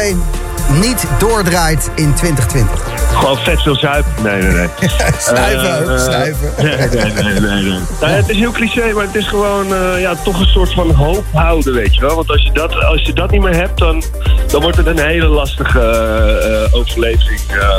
niet 0.82 1.04
doordraait 1.18 1.90
in 1.96 2.14
2020? 2.14 2.84
Gewoon 3.14 3.38
vet 3.38 3.62
veel 3.62 3.76
zuipen. 3.76 4.12
Nee, 4.24 4.42
nee, 4.42 4.52
nee. 4.52 4.68
Snuiven 5.18 5.78
ook, 5.82 5.88
Eh, 5.88 5.94
eh, 5.96 6.00
snuiven. 6.02 6.50
Nee, 6.64 6.78
nee, 6.78 7.14
nee, 7.24 7.40
nee. 7.40 7.64
nee. 7.64 7.80
Nou 8.02 8.12
het 8.12 8.30
is 8.30 8.38
heel 8.38 8.52
cliché, 8.52 8.92
maar 8.94 9.04
het 9.06 9.16
is 9.16 9.28
gewoon 9.28 9.74
eh, 9.74 10.02
ja, 10.02 10.16
toch 10.24 10.40
een 10.40 10.46
soort 10.46 10.74
van 10.74 10.92
hoop 10.92 11.24
houden, 11.34 11.74
weet 11.74 11.96
je 11.96 12.02
wel. 12.02 12.16
Want 12.16 12.30
als 12.30 12.44
je 12.44 12.52
dat, 12.52 12.84
als 12.84 13.02
je 13.02 13.14
dat 13.14 13.32
niet 13.32 13.42
meer 13.42 13.56
hebt, 13.56 13.78
dan, 13.80 14.04
dan 14.48 14.62
wordt 14.62 14.78
het 14.78 14.86
een 14.86 15.00
hele 15.00 15.28
lastige 15.28 15.80
eh, 15.80 16.64
eh, 16.64 16.74
overleving. 16.74 17.40
eh, 17.50 17.78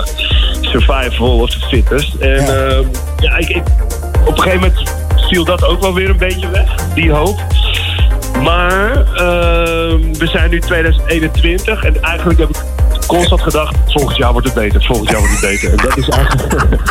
survival 0.60 1.38
of 1.40 1.50
the 1.50 1.66
fittest. 1.68 2.14
En 2.14 2.44
Ja. 2.44 2.52
ja, 2.52 2.82
ja 3.18 3.36
ik, 3.36 3.48
ik, 3.48 3.62
op 4.26 4.36
een 4.36 4.42
gegeven 4.42 4.60
moment 4.60 4.85
viel 5.28 5.44
dat 5.44 5.64
ook 5.64 5.80
wel 5.80 5.94
weer 5.94 6.10
een 6.10 6.18
beetje 6.18 6.50
weg, 6.50 6.74
die 6.94 7.10
hoop. 7.10 7.44
Maar 8.42 8.90
ehm, 9.14 10.12
we 10.12 10.26
zijn 10.26 10.50
nu 10.50 10.60
2021 10.60 11.84
en 11.84 12.02
eigenlijk 12.02 12.38
heb 12.38 12.48
ik 12.48 12.56
constant 13.06 13.42
gedacht... 13.42 13.76
volgend 13.86 14.16
jaar 14.16 14.32
wordt 14.32 14.46
het 14.46 14.56
beter, 14.56 14.82
volgend 14.82 15.10
jaar 15.10 15.18
wordt 15.18 15.40
het 15.40 15.50
beter. 15.50 15.70
En 15.70 15.76
dat 15.76 15.96
is 15.96 16.08
eigenlijk... 16.08 16.82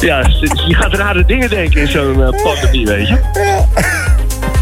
ja, 0.08 0.18
je 0.66 0.74
gaat 0.74 0.94
rare 0.94 1.24
dingen 1.24 1.50
denken 1.50 1.80
in 1.80 1.88
zo'n 1.88 2.22
eh, 2.22 2.42
pandemie, 2.42 2.86
weet 2.86 3.08
je. 3.08 3.18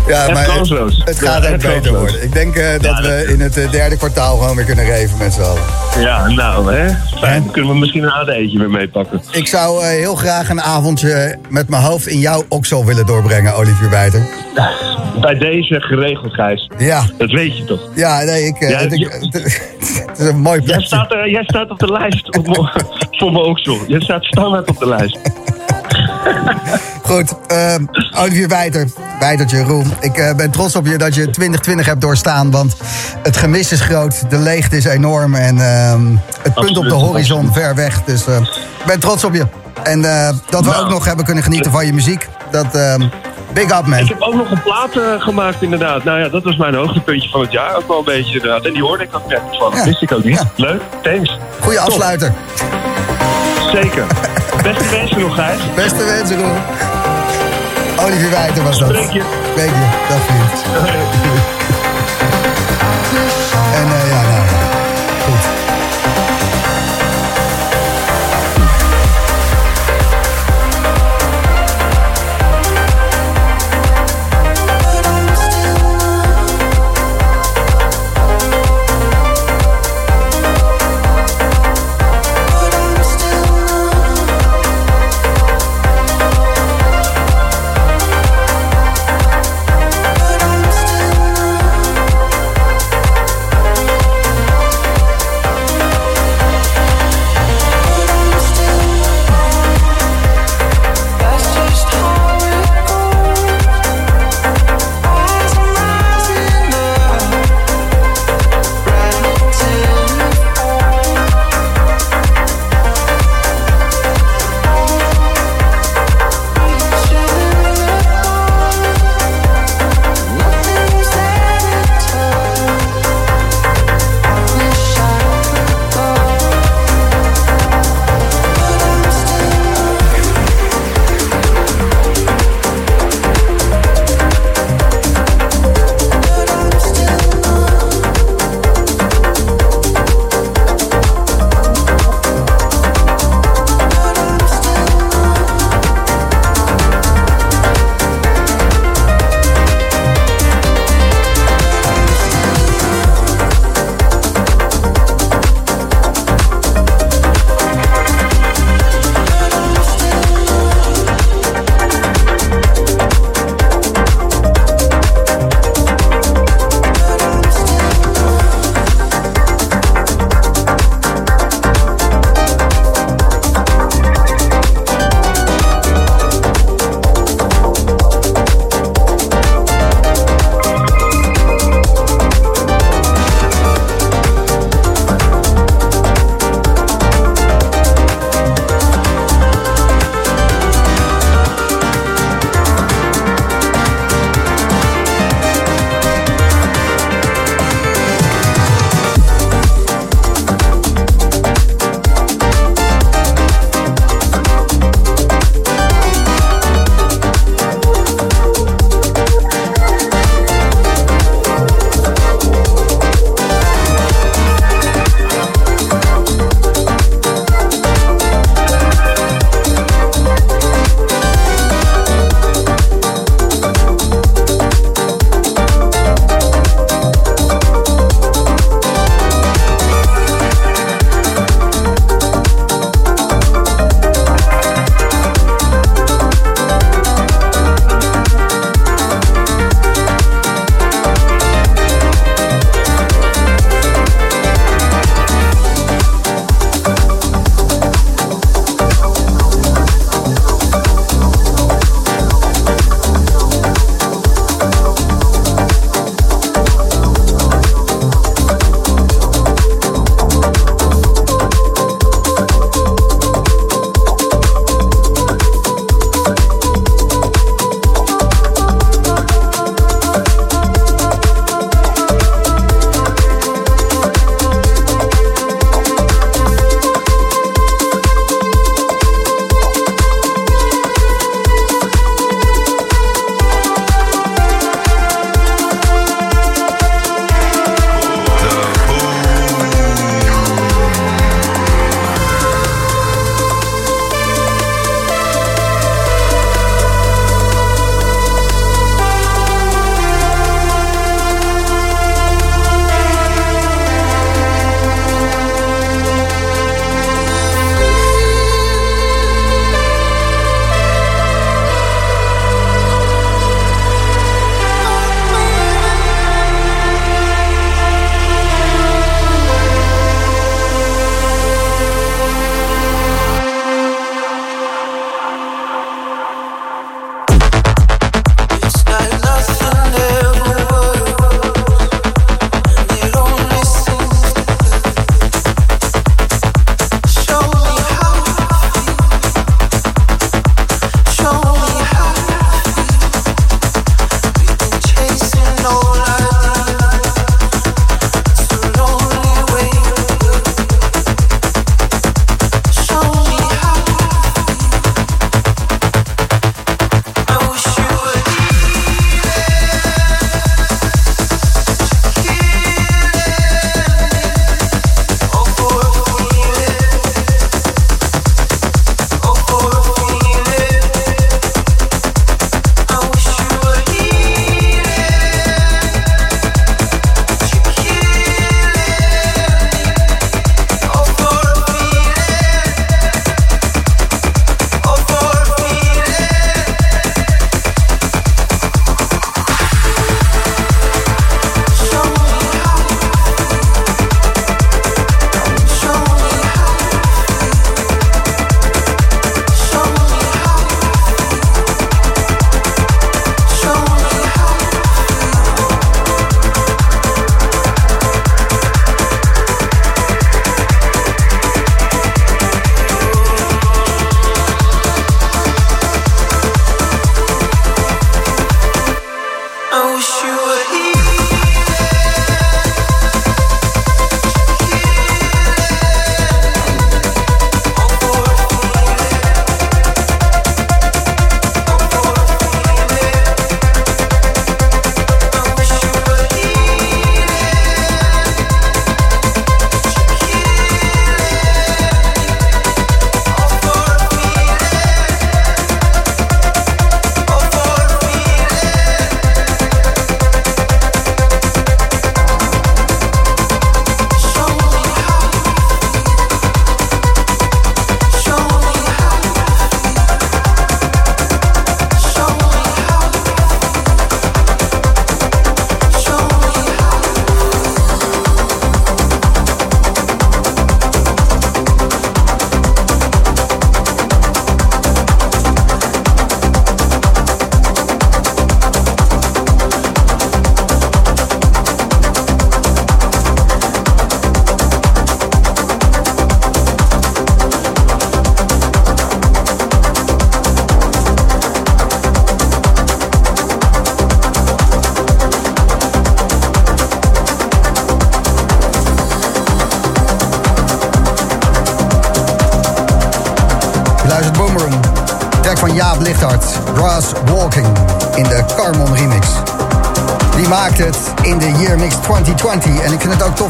Ja, 0.07 0.27
Het 0.29 0.45
kansloos. 0.47 1.03
het 1.05 1.19
Ja, 1.21 1.31
gaat 1.31 1.45
ook 1.45 1.51
het 1.53 1.63
beter 1.63 1.99
worden. 1.99 2.23
Ik 2.23 2.33
denk 2.33 2.57
eh, 2.57 2.73
dat 2.73 2.83
Ja, 2.83 3.03
we 3.03 3.27
in 3.29 3.41
het 3.41 3.57
eh, 3.57 3.71
derde 3.71 3.97
kwartaal 3.97 4.37
gewoon 4.37 4.57
weer 4.57 4.65
kunnen 4.65 4.85
reven 4.85 5.19
met 5.19 5.33
z'n 5.33 5.41
allen. 5.41 5.63
Ja, 5.99 6.29
nou 6.29 6.75
hè. 6.75 6.89
Fijn, 7.19 7.43
dan 7.43 7.53
kunnen 7.53 7.73
we 7.73 7.79
misschien 7.79 8.03
een 8.03 8.11
AD'tje 8.13 8.59
weer 8.59 8.71
meepakken. 8.71 9.23
Ik 9.31 9.47
zou 9.47 9.83
eh, 9.83 9.89
heel 9.89 10.15
graag 10.15 10.49
een 10.49 10.61
avondje 10.63 11.39
met 11.49 11.69
mijn 11.69 11.83
hoofd 11.83 12.07
in 12.07 12.19
jouw 12.19 12.45
oksel 12.49 12.85
willen 12.85 13.07
doorbrengen, 13.07 13.55
Olivier 13.55 13.91
Wijter. 13.91 14.23
Bij 15.21 15.35
deze 15.35 15.81
geregeld, 15.81 16.35
Gijs. 16.35 16.71
Ja, 16.79 17.03
Dat 17.19 17.31
weet 17.31 17.57
je 17.57 17.65
toch? 17.65 17.81
ja, 17.95 18.23
nee, 18.23 18.45
ik, 18.47 18.57
Ja, 18.69 18.79
ik- 18.79 19.13
het 19.31 20.19
is 20.19 20.27
een 20.29 20.41
mooi 20.41 20.57
Jij 20.59 20.65
plekje. 20.67 20.87
staat, 20.87 21.13
er, 21.13 21.31
jij 21.31 21.45
staat 21.45 21.71
op 21.71 21.79
de 21.79 21.93
lijst 21.93 22.37
op 22.39 22.47
voor 23.19 23.33
mijn 23.33 23.45
oksel. 23.45 23.79
Jij 23.89 24.01
staat 24.01 24.25
standaard 24.25 24.69
op 24.69 24.79
de 24.79 24.89
lijst. 24.89 25.19
Goed, 27.07 27.33
ehm, 27.47 27.85
Olivier 28.19 28.49
Wijter, 28.49 28.89
Wijtertje, 29.21 29.63
Roel. 29.63 29.85
Ik 30.01 30.17
eh, 30.17 30.35
ben 30.35 30.51
trots 30.51 30.77
op 30.77 30.87
je 30.87 30.99
dat 30.99 31.15
je 31.15 31.23
2020 31.31 31.87
hebt 31.87 32.01
doorstaan, 32.01 32.51
want 32.51 32.77
het 33.23 33.37
gemis 33.37 33.73
is 33.73 33.81
groot, 33.81 34.31
de 34.31 34.39
leegte 34.39 34.77
is 34.77 34.85
enorm 34.85 35.35
en 35.35 35.59
ehm, 35.59 36.07
het 36.43 36.55
punt 36.55 36.77
op 36.77 36.85
de 36.89 36.95
horizon 36.95 37.47
absoluut. 37.47 37.65
ver 37.65 37.75
weg. 37.75 38.03
Dus 38.05 38.27
eh, 38.27 38.37
ik 38.79 38.87
ben 38.87 39.01
trots 39.01 39.25
op 39.25 39.35
je. 39.35 39.47
En 39.83 40.05
eh, 40.05 40.29
dat 40.51 40.65
we 40.65 40.71
Nou. 40.71 40.85
ook 40.85 40.91
nog 40.91 41.05
hebben 41.05 41.25
kunnen 41.25 41.43
genieten 41.45 41.71
van 41.73 41.87
je 41.87 41.93
muziek, 41.93 42.29
dat 42.51 42.75
ehm, 42.75 43.01
big 43.53 43.65
up 43.65 43.79
Ik 43.81 43.87
man. 43.87 43.99
heb 44.07 44.21
ook 44.21 44.35
nog 44.35 44.51
een 44.51 44.63
plaat 44.63 45.21
gemaakt, 45.23 45.63
inderdaad. 45.63 46.05
Nou 46.05 46.19
ja, 46.21 46.29
dat 46.29 46.43
was 46.43 46.57
mijn 46.57 46.75
hoogtepuntje 46.75 47.29
van 47.31 47.41
het 47.41 47.53
jaar. 47.53 47.77
Ook 47.77 47.89
wel 47.89 47.99
een 47.99 48.05
beetje, 48.05 48.35
inderdaad. 48.35 48.65
En 48.65 48.73
die 48.73 48.83
hoorde 48.83 49.05
ik 49.05 49.17
ook 49.17 49.29
net 49.29 49.41
van. 49.51 49.73
Ja. 49.75 49.85
Wist 49.85 50.03
ik 50.03 50.13
ook 50.13 50.25
niet. 50.25 50.35
Ja. 50.39 50.51
Leuk, 50.57 50.81
thanks. 51.03 51.39
Goeie 51.61 51.79
Top. 51.79 51.87
afsluiter. 51.89 52.33
Zeker. 53.73 54.05
Beste 54.63 54.89
wensen 54.91 55.21
nog, 55.21 55.35
Gijs. 55.35 55.59
Beste 55.75 56.05
wensen, 56.05 56.37
Roel. 56.37 56.55
Olivier 58.05 58.31
Wijter 58.31 58.63
was 58.63 58.79
dat. 58.79 58.89
Spreek 58.89 59.11
je. 59.11 59.23
Spreek 59.51 59.71
je, 59.71 59.89
dag 60.09 60.21
vriend. 60.23 60.65
En 63.75 63.89
eh, 63.89 64.09
ja, 64.09 64.36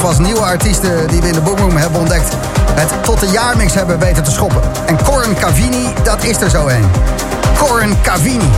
Als 0.04 0.18
nieuwe 0.18 0.40
artiesten 0.40 1.08
die 1.08 1.20
we 1.20 1.26
in 1.26 1.32
de 1.32 1.40
Boomroom 1.40 1.76
hebben 1.76 2.00
ontdekt... 2.00 2.34
het 2.74 3.04
tot 3.04 3.20
de 3.20 3.26
jaarmix 3.26 3.74
hebben 3.74 3.98
weten 3.98 4.22
te 4.22 4.30
schoppen. 4.30 4.60
En 4.86 5.02
Corin 5.04 5.34
Cavini, 5.34 5.92
dat 6.02 6.24
is 6.24 6.40
er 6.40 6.50
zo 6.50 6.66
een. 6.66 6.90
Corin 7.58 7.96
Cavini, 8.02 8.50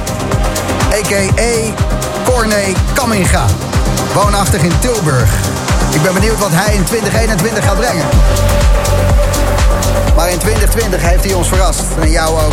a.k.a. 0.93 1.73
Corne 2.25 2.57
Kamminga. 2.95 3.45
Woonachtig 4.15 4.63
in 4.63 4.73
Tilburg. 4.79 5.31
Ik 5.91 6.03
ben 6.03 6.15
benieuwd 6.15 6.39
wat 6.39 6.51
hij 6.53 6.75
in 6.75 6.85
2021 6.85 7.65
gaat 7.65 7.77
brengen. 7.77 8.07
Maar 10.17 10.31
in 10.31 10.39
2020 10.39 11.03
heeft 11.03 11.25
hij 11.25 11.35
ons 11.35 11.49
verrast. 11.49 11.83
En 12.01 12.11
jou 12.11 12.41
ook. 12.41 12.53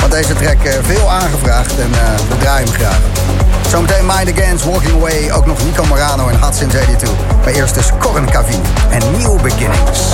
Want 0.00 0.12
deze 0.12 0.34
track 0.34 0.64
uh, 0.64 0.72
veel 0.82 1.10
aangevraagd 1.10 1.78
en 1.78 1.90
uh, 1.90 1.98
we 2.28 2.38
draaien 2.38 2.68
hem 2.68 2.74
graag. 2.74 2.98
Zometeen 3.68 4.06
Mind 4.06 4.38
Against, 4.38 4.64
Walking 4.64 4.94
Away, 4.94 5.32
ook 5.32 5.46
nog 5.46 5.64
Nico 5.64 5.84
Morano 5.84 6.28
en 6.28 6.44
Hudson 6.44 6.68
82. 6.68 7.10
Maar 7.44 7.52
eerst 7.52 7.74
dus 7.74 7.90
Corin 7.98 8.30
Cavini 8.30 8.62
en 8.90 9.02
New 9.18 9.40
Beginnings. 9.40 10.12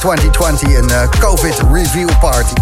2020, 0.00 0.78
een 0.78 0.90
eh, 0.90 1.08
COVID 1.18 1.54
review 1.72 2.08
party. 2.20 2.52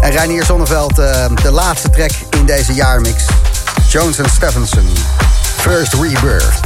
En 0.00 0.10
Reinier 0.10 0.44
Zonneveld, 0.44 0.98
eh, 0.98 1.26
de 1.42 1.50
laatste 1.50 1.90
track 1.90 2.10
in 2.30 2.46
deze 2.46 2.74
jaarmix. 2.74 3.24
Jones 3.88 4.18
Stephenson, 4.34 4.88
First 5.56 5.94
Rebirth. 5.94 6.60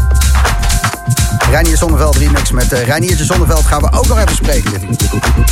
Reinier 1.50 1.76
Zonneveld 1.76 2.16
remix 2.16 2.50
met 2.50 2.72
uh, 2.72 3.16
Zonneveld 3.16 3.66
gaan 3.66 3.80
we 3.80 3.92
ook 3.92 4.06
nog 4.06 4.18
even 4.18 4.34
spreken. 4.34 4.96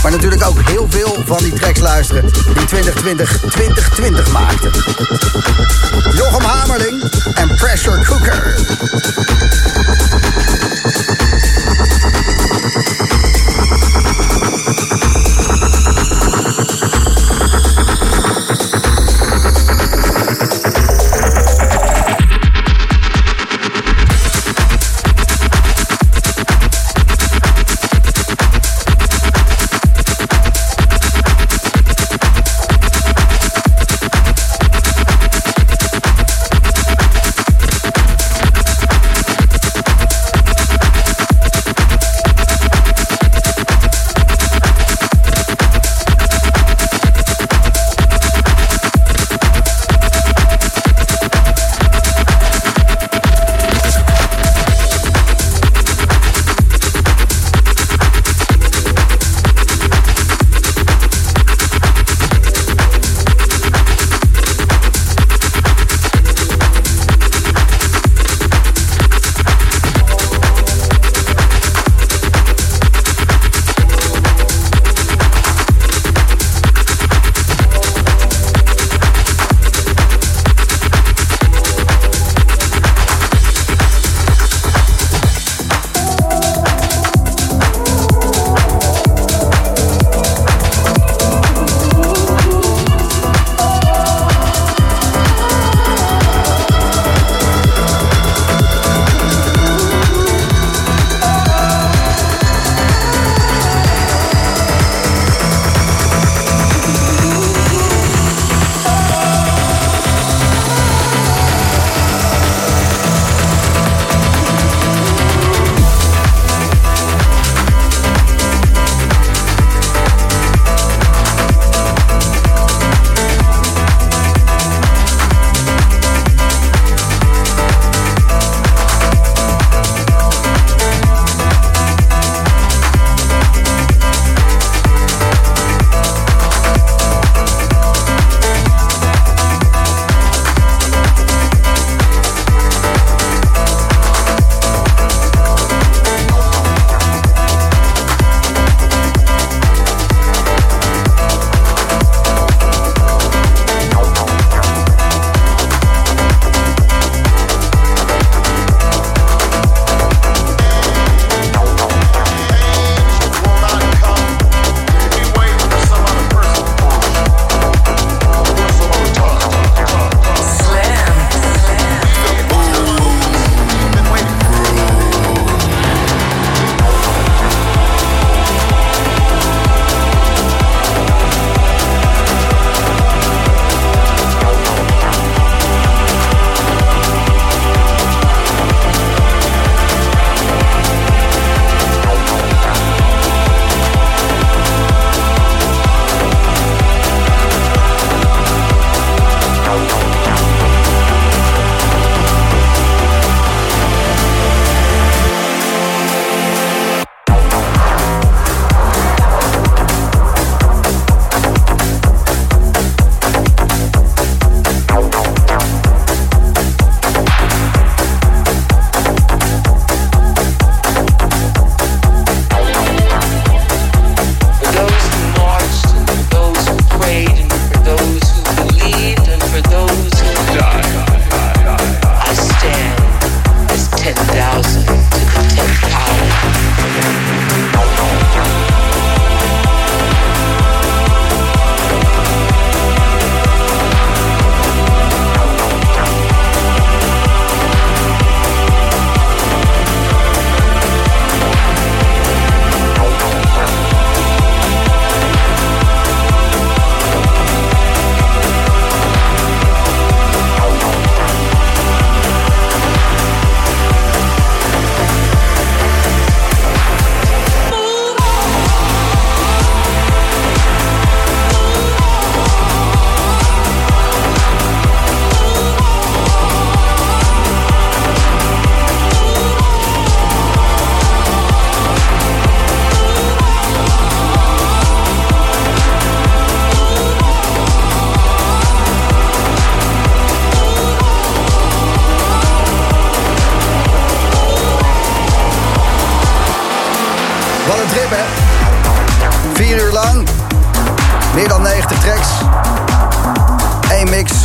Maar 0.02 0.10
natuurlijk 0.10 0.44
ook 0.44 0.60
heel 0.68 0.86
veel 0.90 1.16
van 1.26 1.38
die 1.38 1.52
tracks 1.52 1.80
luisteren 1.80 2.22
die 2.54 2.64
2020 2.64 3.38
2020 3.50 4.32
maakten. 4.32 4.70
Jochem 6.14 6.44
Hamerling 6.44 7.02
en 7.34 7.56
Pressure 7.56 8.04
Cooker. 8.04 8.54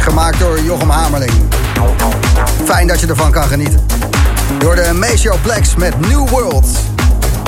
Gemaakt 0.02 0.40
door 0.40 0.62
Jochem 0.62 0.90
Hamerling. 0.90 1.32
Fijn 2.66 2.88
dat 2.88 3.00
je 3.00 3.08
ervan 3.08 3.32
kan 3.32 3.44
genieten. 3.44 3.86
Door 4.58 4.76
de 4.76 4.94
Maceo 4.94 5.36
Plex 5.42 5.76
met 5.76 6.00
New 6.00 6.30
World. 6.30 6.68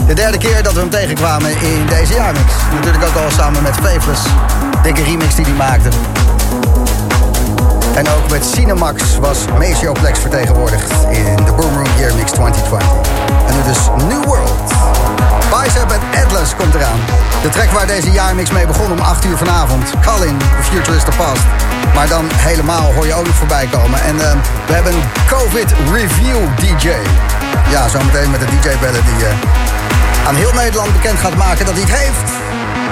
De 0.07 0.14
derde 0.14 0.38
keer 0.38 0.64
dat 0.64 0.73
we 0.73 0.80
hem 0.80 0.90
tegenkwamen 0.90 1.49
in 1.49 1.86
deze 1.88 2.14
jaarmix. 2.14 2.45
Natuurlijk 2.73 3.03
ook 3.03 3.23
al 3.23 3.32
samen 3.32 3.64
met 3.64 3.76
Faithless. 3.82 4.22
Dikke 4.84 5.03
remix 5.03 5.36
die 5.36 5.45
hij 5.45 5.53
maakte. 5.53 5.90
En 7.95 8.10
ook 8.10 8.30
met 8.30 8.45
Cinemax 8.45 9.18
was 9.19 9.38
Maceo 9.57 9.91
Plex 9.91 10.19
vertegenwoordigd 10.19 10.91
in 11.10 11.36
de 11.36 11.53
Boom 11.53 11.76
Room 11.76 11.98
Year 11.98 12.15
Mix 12.15 12.32
2020. 12.32 12.90
En 13.48 13.56
nu 13.56 13.64
dus 13.64 13.80
New 14.07 14.26
World. 14.26 15.01
Bicep 15.64 15.92
en 15.92 16.24
Atlas 16.24 16.56
komt 16.56 16.76
eraan. 16.76 17.00
De 17.42 17.50
track 17.50 17.70
waar 17.70 17.88
deze 17.88 18.12
jaarmix 18.12 18.52
mee 18.52 18.68
begon 18.68 18.92
om 18.92 19.00
8 19.00 19.26
uur 19.26 19.38
vanavond. 19.38 19.94
Colin, 20.06 20.38
The 20.38 20.64
Future 20.64 20.96
is 20.96 21.04
the 21.04 21.12
Past. 21.18 21.42
Maar 21.96 22.08
dan 22.08 22.26
helemaal 22.32 22.94
hoor 22.94 23.06
je 23.06 23.14
ook 23.14 23.26
nog 23.26 23.36
voorbij 23.36 23.68
komen. 23.72 24.02
En 24.02 24.20
eh, 24.20 24.36
we 24.68 24.74
hebben 24.74 24.94
een 24.94 25.04
COVID 25.28 25.74
Review 25.94 26.38
DJ. 26.56 26.90
Ja, 27.70 27.88
zometeen 27.88 28.32
met 28.32 28.40
de 28.40 28.46
DJ-bellen 28.46 29.04
die 29.06 29.26
eh, 29.26 29.34
aan 30.28 30.36
heel 30.36 30.54
Nederland 30.54 30.94
bekend 30.94 31.20
gaat 31.20 31.36
maken 31.36 31.66
dat 31.66 31.74
hij 31.74 31.84
het 31.84 32.00
heeft. 32.00 32.32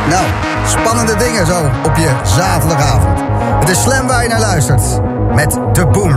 Nou, 0.09 0.25
spannende 0.67 1.15
dingen 1.15 1.45
zo 1.45 1.71
op 1.83 1.95
je 1.95 2.11
zaterdagavond. 2.23 3.19
Het 3.59 3.69
is 3.69 3.81
Slam 3.81 4.07
waar 4.07 4.23
je 4.23 4.29
naar 4.29 4.39
luistert. 4.39 4.83
Met 5.33 5.59
The 5.73 5.85
Boom 5.85 6.13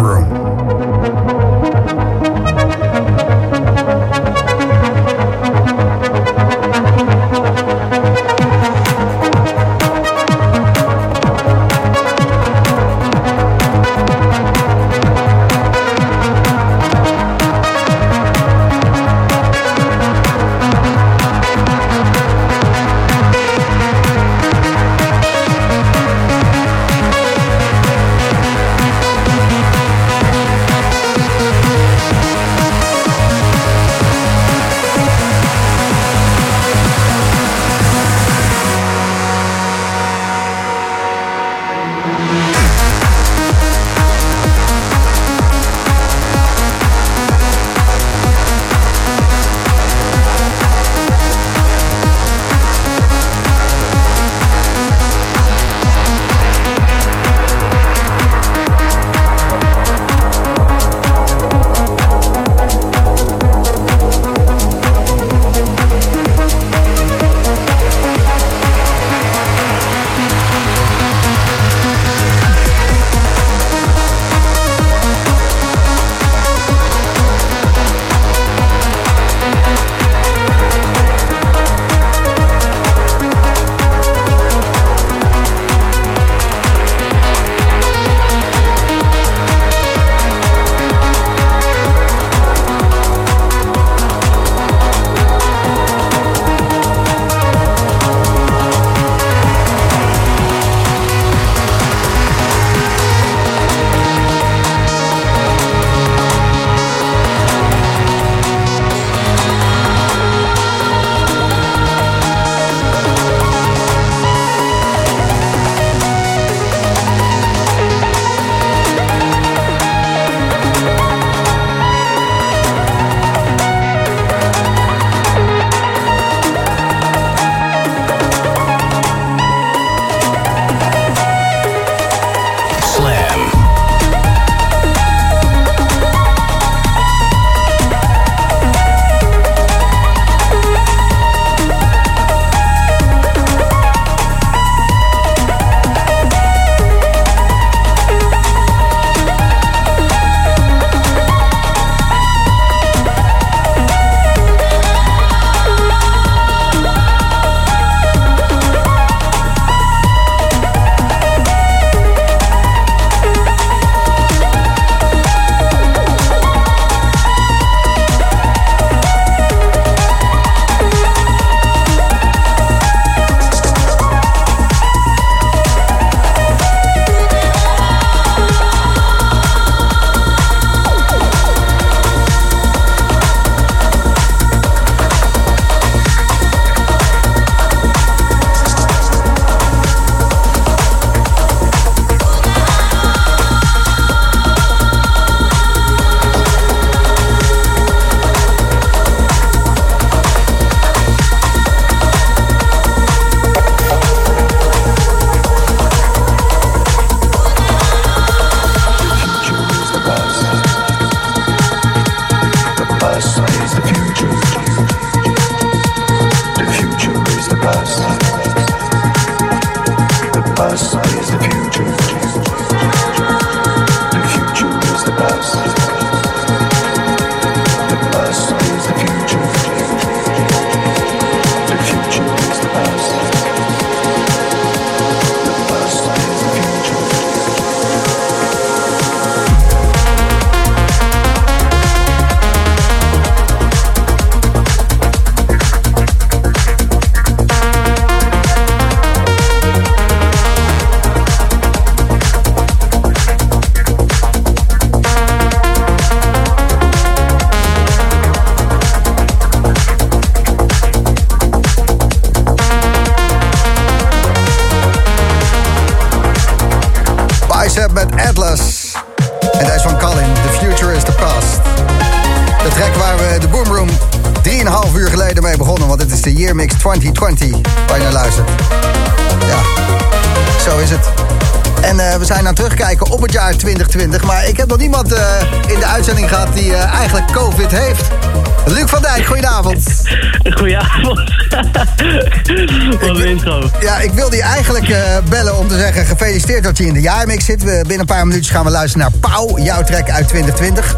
dat 296.63 296.79
je 296.79 296.87
in 296.87 296.95
de 296.95 297.01
jaarmix 297.01 297.45
zit. 297.45 297.63
We, 297.63 297.71
binnen 297.81 298.01
een 298.01 298.07
paar 298.07 298.27
minuutjes 298.27 298.51
gaan 298.55 298.65
we 298.65 298.71
luisteren 298.71 299.11
naar 299.11 299.31
Pauw, 299.31 299.59
jouw 299.59 299.83
track 299.83 300.11
uit 300.11 300.29
2020. 300.29 300.97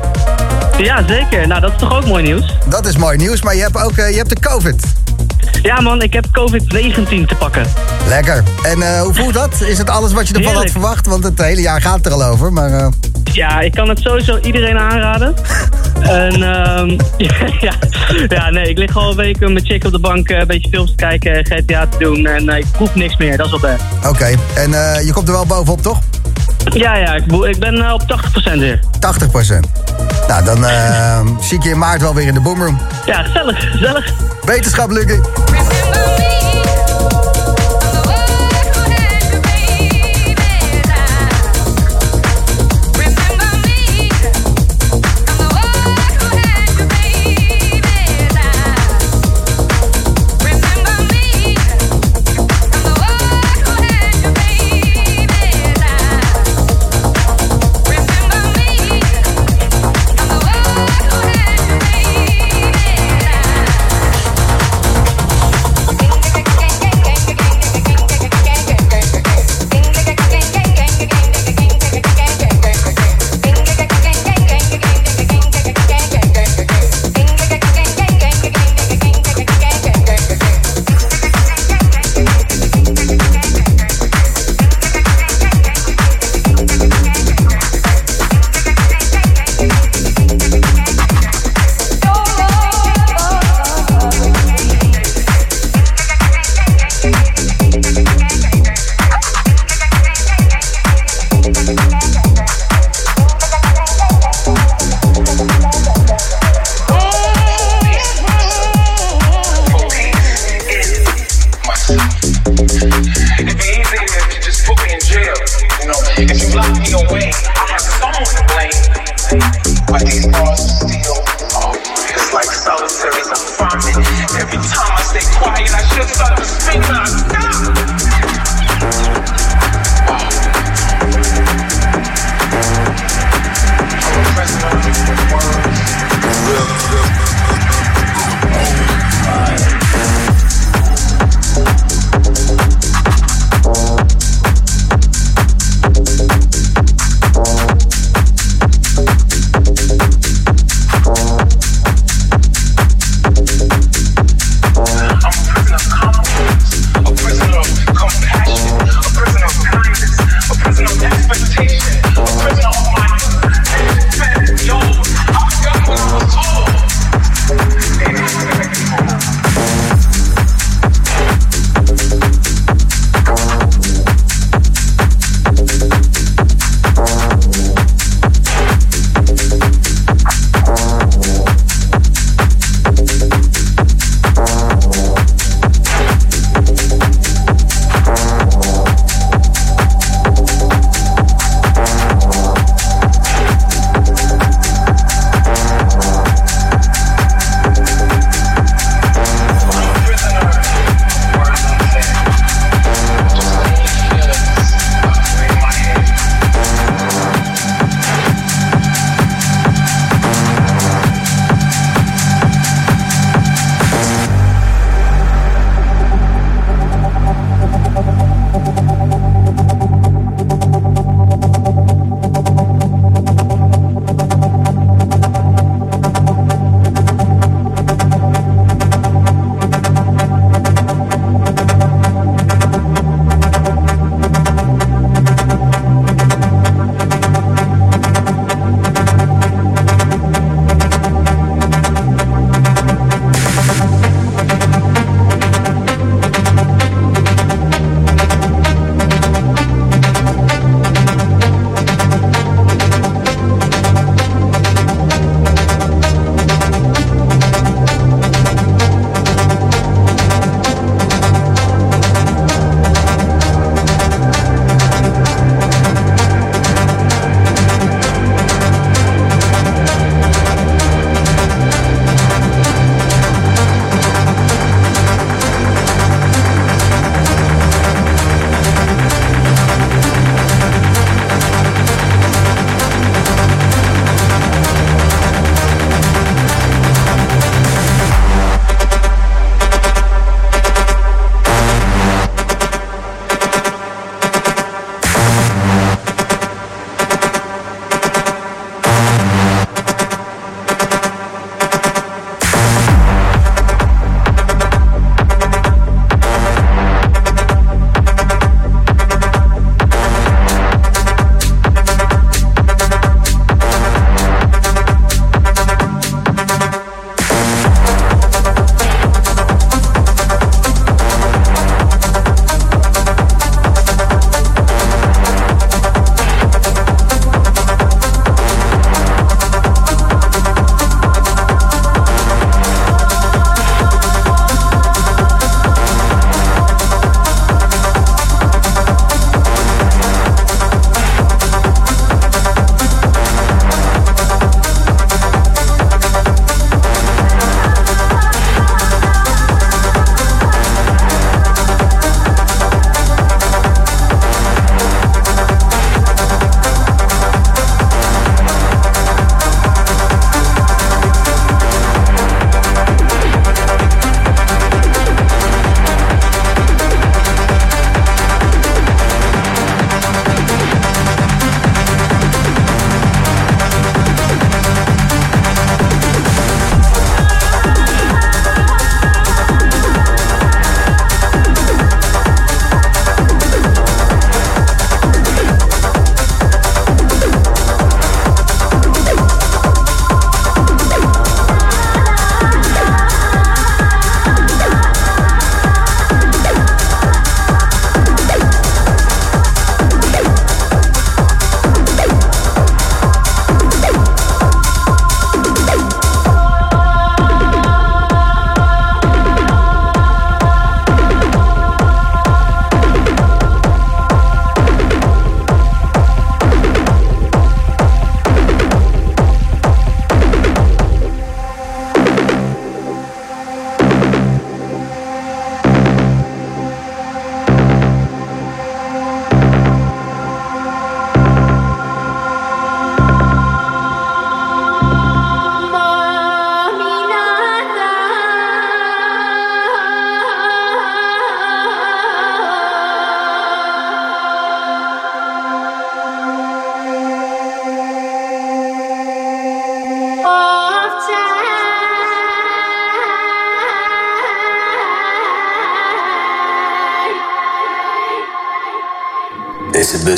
Ja, 0.78 1.03
zeker. 1.07 1.47
Nou, 1.47 1.61
dat 1.61 1.70
is 1.73 1.78
toch 1.78 1.97
ook 1.97 2.07
mooi 2.07 2.23
nieuws? 2.23 2.57
Dat 2.66 2.86
is 2.86 2.97
mooi 2.97 3.16
nieuws, 3.16 3.43
maar 3.43 3.55
je 3.57 3.62
hebt 3.62 3.82
ook 3.82 3.97
eh, 3.97 4.11
je 4.11 4.16
hebt 4.16 4.28
de 4.28 4.41
COVID. 4.41 4.85
Ja 5.62 5.81
man, 5.81 6.03
ik 6.03 6.12
heb 6.12 6.27
COVID-19 6.27 7.27
te 7.27 7.35
pakken. 7.39 7.66
Lekker. 8.09 8.43
En 8.62 8.82
eh, 8.82 9.01
hoe 9.01 9.15
voelt 9.15 9.35
dat? 9.35 9.61
Is 9.61 9.78
het 9.78 9.91
alles 9.91 10.12
wat 10.12 10.28
je 10.28 10.35
ervan 10.35 10.55
had 10.55 10.70
verwacht? 10.70 11.07
Want 11.07 11.24
het 11.24 11.39
hele 11.43 11.61
jaar 11.61 11.81
gaat 11.81 12.07
er 12.07 12.12
al 12.12 12.24
over, 12.24 12.53
maar... 12.53 12.73
eh, 12.73 12.86
Ja, 13.32 13.61
ik 13.61 13.73
kan 13.73 13.89
het 13.89 13.99
sowieso 13.99 14.39
iedereen 14.39 14.78
aanraden. 14.78 15.35
En 16.09 16.43
ehm, 16.43 16.99
ja, 17.67 17.75
ja, 18.29 18.51
nee, 18.51 18.69
ik 18.69 18.79
lig 18.79 18.97
al 18.97 19.11
een 19.11 19.17
week 19.17 19.41
met 19.41 19.53
mijn 19.53 19.65
chick 19.65 19.85
op 19.85 19.93
de 19.93 19.99
bank 19.99 20.29
eh, 20.29 20.39
een 20.39 20.47
beetje 20.47 20.71
films 20.71 20.91
te 20.91 20.97
kijken, 20.97 21.47
GTA 21.47 21.87
te 21.87 21.99
doen 21.99 22.27
en 22.27 22.49
eh, 22.49 22.59
ik 22.59 22.67
proef 22.73 22.95
niks 22.95 23.17
meer, 23.17 23.37
dat 23.37 23.47
is 23.47 23.61
wel 23.61 23.71
best. 23.71 23.83
Oké, 24.09 24.37
en 24.55 24.75
eh, 24.75 25.07
je 25.07 25.13
komt 25.13 25.29
er 25.29 25.35
wel 25.35 25.47
bovenop, 25.47 25.83
toch? 25.83 25.99
Ja, 26.73 26.97
ja, 26.97 27.15
ik, 27.15 27.33
ik 27.33 27.59
ben 27.59 27.85
eh, 27.85 27.93
op 27.93 28.03
80% 28.55 28.59
weer. 28.59 28.81
80% 28.81 28.89
Nou, 30.29 30.45
dan 30.45 30.65
eh, 30.67 31.21
zie 31.41 31.57
ik 31.57 31.63
je 31.63 31.71
in 31.71 31.79
maart 31.79 32.01
wel 32.01 32.15
weer 32.15 32.27
in 32.27 32.35
de 32.35 32.41
boomroom. 32.41 32.79
Ja, 33.07 33.23
gezellig, 33.23 33.71
gezellig. 33.71 34.13
Wetenschap, 34.45 34.91
Lucky. 34.91 35.21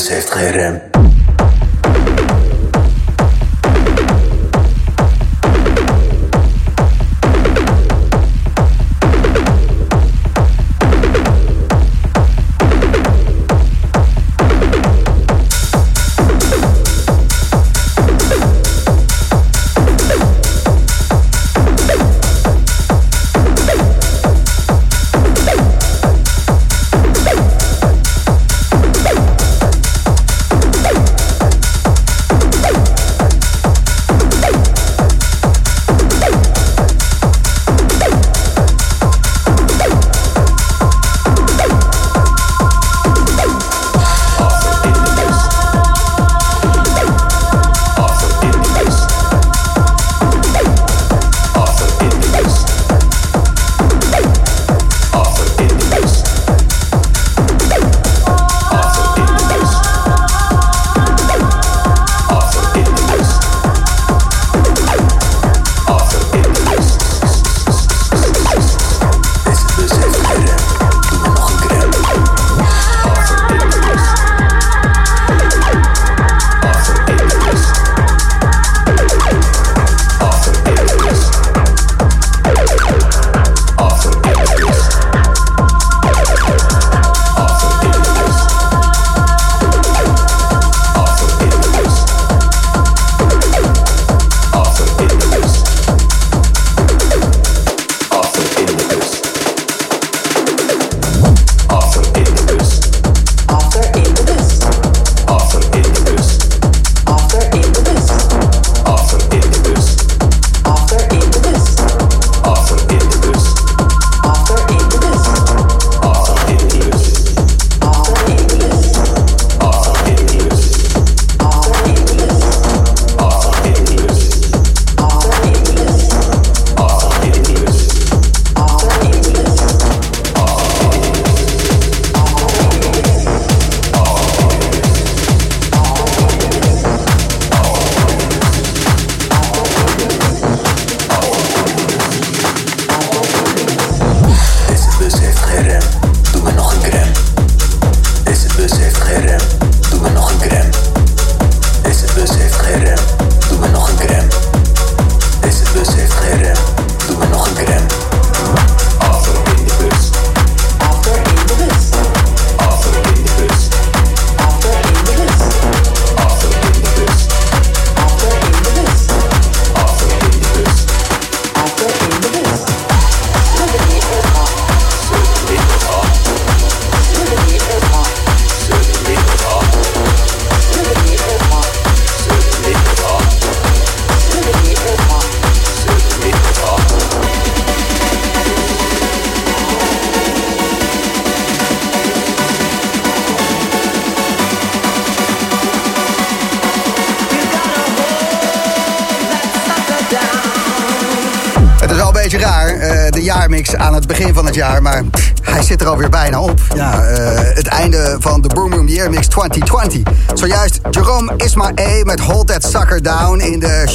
ses 0.06 0.26
träden. 0.26 0.85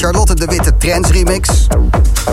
Charlotte 0.02 0.34
de 0.36 0.46
Witte 0.46 0.78
Trends 0.78 1.12
remix. 1.12 1.68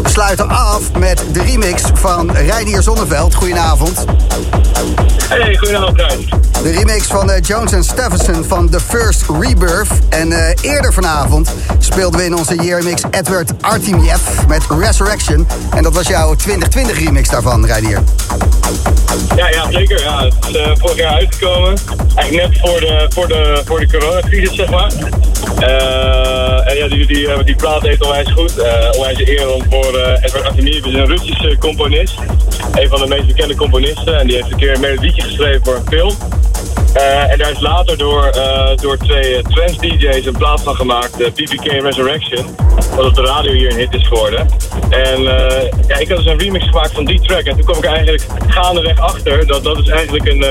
We 0.02 0.08
sluiten 0.08 0.48
af 0.48 0.92
met 0.98 1.24
de 1.32 1.42
remix 1.42 1.82
van 1.94 2.32
Reinier 2.32 2.82
Zonneveld. 2.82 3.34
Goedenavond. 3.34 4.04
Hey, 5.28 5.56
goedenavond. 5.56 5.96
De 6.62 6.70
remix 6.70 7.06
van 7.06 7.30
eh, 7.30 7.42
Jones 7.42 7.72
en 7.72 7.84
Stephenson 7.84 8.44
van 8.44 8.68
The 8.68 8.80
First 8.80 9.24
Rebirth. 9.40 9.88
En 10.08 10.32
eh, 10.32 10.54
eerder 10.60 10.92
vanavond 10.92 11.50
speelden 11.78 12.20
we 12.20 12.26
in 12.26 12.34
onze 12.34 12.54
yearmix 12.54 13.02
Edward 13.10 13.52
Artemiev 13.60 14.20
met 14.48 14.62
Resurrection. 14.80 15.46
En 15.74 15.82
dat 15.82 15.94
was 15.94 16.06
jouw 16.06 16.34
2020 16.34 16.98
remix 16.98 17.28
daarvan, 17.28 17.66
Reinier. 17.66 18.02
Ja, 19.36 19.48
ja, 19.48 19.70
zeker. 19.70 20.02
Ja, 20.02 20.24
het 20.24 20.34
is 20.48 20.56
eh, 20.56 20.70
vorig 20.78 20.96
jaar 20.96 21.12
uitgekomen. 21.12 21.78
Eigenlijk 22.14 22.48
net 22.48 22.58
voor 22.60 22.80
de, 22.80 23.06
voor 23.08 23.28
de, 23.28 23.62
voor 23.64 23.80
de 23.80 23.86
coronacrisis, 23.86 24.54
zeg 24.56 24.70
maar. 24.70 24.92
Eh, 25.58 26.47
en 26.68 26.76
ja, 26.76 26.88
die, 26.88 27.06
die, 27.06 27.32
eh, 27.32 27.44
die 27.44 27.56
plaat 27.56 27.82
heeft 27.82 28.02
onwijs 28.02 28.32
goed. 28.32 28.58
Eh 28.58 28.88
onwijs 28.92 29.18
eer 29.18 29.52
om 29.52 29.62
voor 29.70 29.96
eh, 29.96 30.24
Edward 30.24 30.44
Artemiev, 30.44 30.86
is 30.86 30.94
een 30.94 31.06
Russische 31.06 31.56
componist. 31.58 32.14
Een 32.74 32.88
van 32.88 33.00
de 33.00 33.06
meest 33.06 33.26
bekende 33.26 33.54
componisten. 33.56 34.18
En 34.18 34.26
die 34.26 34.36
heeft 34.36 34.50
een 34.50 34.58
keer 34.58 34.74
een 34.74 34.80
melodietje 34.80 35.22
geschreven 35.22 35.64
voor 35.64 35.74
een 35.74 35.86
film. 35.88 36.12
En 37.28 37.38
daar 37.38 37.50
is 37.50 37.60
later 37.60 37.98
door, 37.98 38.32
door 38.80 38.96
twee 38.96 39.36
eh, 39.36 39.44
trance-dj's 39.44 40.26
een 40.26 40.36
plaat 40.36 40.62
van 40.62 40.74
gemaakt, 40.74 41.16
PPK 41.16 41.64
Resurrection. 41.64 42.56
Wat 42.96 43.06
op 43.06 43.14
de 43.14 43.22
radio 43.22 43.52
hier 43.52 43.70
een 43.70 43.78
hit 43.78 43.94
is 43.94 44.06
geworden. 44.06 44.48
En 44.90 45.22
ja, 45.86 45.96
ik 45.98 46.08
had 46.08 46.16
dus 46.16 46.26
een 46.26 46.38
remix 46.38 46.64
gemaakt 46.64 46.92
van 46.92 47.04
die 47.04 47.20
track. 47.20 47.44
En 47.44 47.56
toen 47.56 47.64
kwam 47.64 47.76
ik 47.76 47.84
eigenlijk 47.84 48.26
gaandeweg 48.46 49.00
achter 49.00 49.46
dat 49.46 49.64
dat 49.64 49.76
dus 49.76 49.88
eigenlijk 49.88 50.26
een 50.26 50.44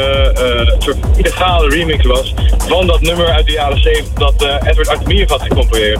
soort 0.79 0.97
illegale 1.17 1.69
remix 1.69 2.05
was 2.05 2.33
van 2.67 2.87
dat 2.87 3.01
nummer 3.01 3.27
uit 3.27 3.45
de 3.45 3.51
jaren 3.51 3.81
70 3.81 4.13
dat 4.13 4.43
eh, 4.43 4.69
Edward 4.69 4.87
Artemiev 4.87 5.29
had 5.29 5.41
gecomponeerd. 5.41 5.99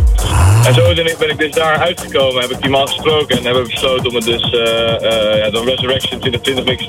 En 0.65 0.73
zo 0.73 0.93
ben 0.93 1.29
ik, 1.29 1.37
dus 1.37 1.51
daar 1.51 1.77
uitgekomen, 1.77 2.41
heb 2.41 2.51
ik 2.51 2.61
die 2.61 2.69
man 2.69 2.87
gesproken 2.87 3.37
en 3.37 3.43
hebben 3.43 3.63
we 3.63 3.69
besloten 3.69 4.09
om 4.09 4.15
het 4.15 4.25
dus 4.25 4.43
eh, 4.43 4.51
ja, 5.37 5.49
de 5.49 5.61
Resurrection 5.65 6.19
2020 6.19 6.65
mix 6.65 6.85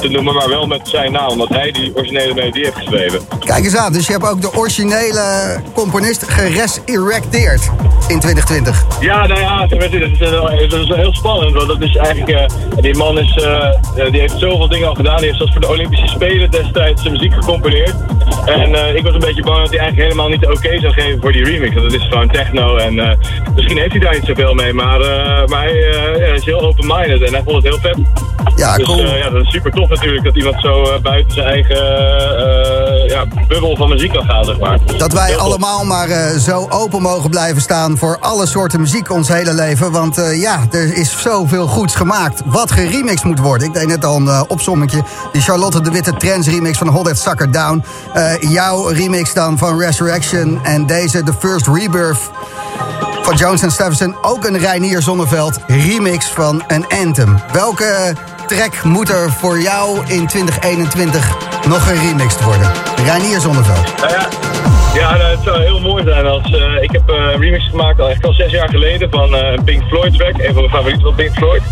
te 0.00 0.08
noemen, 0.08 0.34
maar 0.34 0.48
wel 0.48 0.66
met 0.66 0.88
zijn 0.88 1.12
naam, 1.12 1.28
omdat 1.28 1.48
hij 1.48 1.70
die 1.70 1.96
originele 1.96 2.34
melodie 2.34 2.64
heeft 2.64 2.76
geschreven. 2.76 3.20
Kijk 3.38 3.64
eens 3.64 3.76
aan, 3.76 3.92
dus 3.92 4.06
je 4.06 4.12
hebt 4.12 4.24
ook 4.24 4.40
de 4.40 4.52
originele 4.52 5.56
componist 5.74 6.22
geresurrecteerd 6.28 7.62
in 8.08 8.20
2020. 8.20 8.84
Ja, 9.00 9.26
nou 9.26 9.40
ja, 9.40 9.60
het 9.60 9.72
is, 9.72 9.84
het 9.84 10.72
is, 10.72 10.74
is 10.74 10.94
heel 10.94 11.14
spannend. 11.14 11.52
Want 11.52 11.68
dat 11.68 11.80
is 11.80 11.96
eigenlijk, 11.96 12.38
eh, 12.38 12.80
die 12.80 12.96
man 12.96 13.18
is, 13.18 13.36
eh, 13.36 13.68
eh, 13.68 14.10
die 14.10 14.20
heeft 14.20 14.38
zoveel 14.38 14.68
dingen 14.68 14.88
al 14.88 14.94
gedaan. 14.94 15.16
Die 15.16 15.24
heeft 15.24 15.38
zelfs 15.38 15.52
voor 15.52 15.60
de 15.60 15.68
Olympische 15.68 16.06
Spelen 16.06 16.50
destijds 16.50 17.02
zijn 17.02 17.12
muziek 17.12 17.34
gecomponeerd. 17.34 17.94
En 18.48 18.74
eh, 18.74 18.94
ik 18.94 19.02
was 19.02 19.14
een 19.14 19.20
beetje 19.20 19.42
bang 19.42 19.58
dat 19.58 19.70
hij 19.70 19.78
eigenlijk 19.78 20.10
helemaal 20.10 20.28
niet 20.28 20.46
oké 20.46 20.80
zou 20.80 20.92
geven 20.92 21.20
voor 21.20 21.32
die 21.32 21.44
remix. 21.44 21.74
Want 21.74 21.92
het 21.92 22.00
is 22.00 22.08
gewoon 22.08 22.28
techno 22.28 22.76
en 22.76 22.98
eh, 22.98 23.16
misschien 23.54 23.78
heeft 23.78 23.90
hij 23.90 24.00
daar 24.00 24.14
niet 24.14 24.24
zoveel 24.24 24.54
mee. 24.54 24.72
Maar, 24.72 25.00
eh, 25.00 25.46
maar 25.46 25.62
hij 25.62 25.90
eh, 25.90 26.34
is 26.34 26.44
heel 26.44 26.60
open-minded 26.60 27.22
en 27.22 27.32
hij 27.32 27.42
vond 27.42 27.56
het 27.56 27.64
heel 27.64 27.78
vet. 27.80 27.98
Ja, 28.58 28.76
dus 28.76 28.86
cool. 28.86 28.98
eh, 28.98 29.18
ja, 29.18 29.30
dat 29.30 29.42
is 29.42 29.50
super 29.50 29.70
tof 29.70 29.88
natuurlijk 29.88 30.24
dat 30.24 30.36
iemand 30.36 30.60
zo 30.60 30.82
eh, 30.82 31.00
buiten 31.00 31.32
zijn 31.34 31.46
eigen 31.46 31.76
eh, 31.76 33.08
ja, 33.08 33.24
bubbel 33.48 33.76
van 33.76 33.88
muziek 33.88 34.12
kan 34.12 34.24
gaan, 34.24 34.44
zeg 34.44 34.58
maar. 34.58 34.78
Dat 34.96 35.12
wij 35.12 35.26
Heel 35.26 35.36
tof. 35.36 35.46
allemaal 35.46 35.84
maar 35.84 36.08
zo 36.38 36.66
open 36.70 37.02
mogen 37.02 37.30
blijven 37.30 37.62
staan 37.62 37.98
voor 37.98 38.16
alle 38.20 38.46
soorten 38.46 38.80
muziek 38.80 39.10
ons 39.12 39.28
hele 39.28 39.54
leven. 39.54 39.92
Want 39.92 40.16
ja, 40.34 40.66
er 40.70 40.96
is 40.96 41.20
zoveel 41.22 41.66
goeds 41.66 41.94
gemaakt. 41.94 42.42
Wat 42.44 42.70
geremixed 42.70 43.24
moet 43.24 43.38
worden. 43.38 43.66
Ik 43.68 43.74
deed 43.74 43.86
net 43.86 44.04
al 44.04 44.16
een 44.16 44.48
opsommetje. 44.48 45.02
Die 45.32 45.42
Charlotte 45.42 45.80
de 45.80 45.90
Witte 45.90 46.12
Trends 46.16 46.48
remix 46.48 46.78
van 46.78 46.88
Hold 46.88 47.06
That 47.06 47.18
Sucker 47.18 47.50
Down. 47.52 47.84
Jouw 48.40 48.86
remix 48.86 49.34
dan 49.34 49.58
van 49.58 49.78
Resurrection. 49.80 50.60
En 50.62 50.86
deze, 50.86 51.22
The 51.22 51.32
First 51.38 51.66
Rebirth 51.66 52.30
van 53.22 53.36
Jones 53.36 53.62
en 53.62 53.70
Stephenson. 53.70 54.16
Ook 54.22 54.44
een 54.44 54.58
Reinier 54.58 55.02
Zonneveld 55.02 55.58
remix 55.66 56.26
van 56.26 56.64
een 56.66 56.86
Anthem. 57.04 57.36
Welke 57.52 58.14
track 58.48 58.82
moet 58.84 59.08
er 59.08 59.32
voor 59.32 59.60
jou 59.60 60.06
in 60.06 60.26
2021 60.26 61.36
nog 61.66 61.88
geremixed 61.88 62.44
worden? 62.44 62.72
Reinier 63.04 63.40
Zonneveld. 63.40 63.96
Nou 63.96 64.12
ja, 64.12 64.28
ja 64.94 65.16
nou, 65.16 65.30
het 65.30 65.40
zou 65.44 65.62
heel 65.62 65.80
mooi 65.80 66.04
zijn 66.04 66.26
als... 66.26 66.50
eh, 66.52 66.82
ik 66.82 66.90
heb 66.92 67.08
eh, 67.10 67.14
een 67.16 67.40
remix 67.40 67.68
gemaakt 67.70 68.00
al 68.00 68.08
echt 68.10 68.24
al 68.24 68.32
zes 68.32 68.50
jaar 68.50 68.68
geleden 68.68 69.10
van 69.10 69.34
eh, 69.34 69.52
een 69.52 69.64
Pink 69.64 69.82
Floyd 69.88 70.18
track. 70.18 70.32
Een 70.38 70.44
van 70.44 70.54
mijn 70.54 70.68
favorieten 70.70 71.02
van 71.02 71.14
Pink 71.14 71.32
Floyd. 71.36 71.62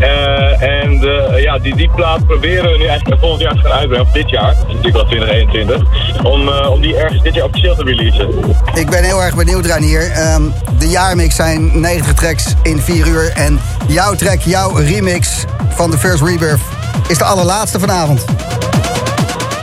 Eh, 0.00 0.62
en 0.62 1.02
eh, 1.02 1.42
ja, 1.42 1.58
die, 1.58 1.76
die 1.76 1.90
plaat 1.94 2.26
proberen 2.26 2.70
we 2.72 2.78
nu 2.78 2.84
eigenlijk 2.84 3.20
volgend 3.20 3.42
jaar 3.42 3.54
te 3.54 3.60
gaan 3.60 3.72
uitbrengen. 3.78 4.06
Of 4.06 4.12
dit 4.12 4.30
jaar, 4.30 4.54
dat 4.54 4.66
is 4.68 4.74
natuurlijk 4.74 4.96
al 4.96 5.06
2021. 5.06 5.82
Om, 6.22 6.48
eh, 6.48 6.70
om 6.70 6.80
die 6.80 6.96
ergens 6.96 7.22
dit 7.22 7.34
jaar 7.34 7.44
officieel 7.44 7.74
te 7.74 7.82
releasen. 7.82 8.28
Ik 8.74 8.90
ben 8.90 9.02
heel 9.04 9.22
erg 9.22 9.34
benieuwd, 9.34 9.66
Reinier. 9.66 10.10
Ehm, 10.10 10.42
de 10.78 10.88
jaarmix 10.88 11.34
zijn 11.34 11.80
90 11.80 12.14
tracks 12.14 12.44
in 12.62 12.80
4 12.80 13.06
uur. 13.06 13.32
En 13.34 13.60
jouw 13.86 14.14
track, 14.14 14.40
jouw 14.40 14.76
remix 14.76 15.44
van 15.68 15.90
The 15.90 15.98
First 15.98 16.22
Rebirth... 16.22 16.60
is 17.08 17.18
de 17.18 17.24
allerlaatste 17.24 17.78
vanavond. 17.78 18.24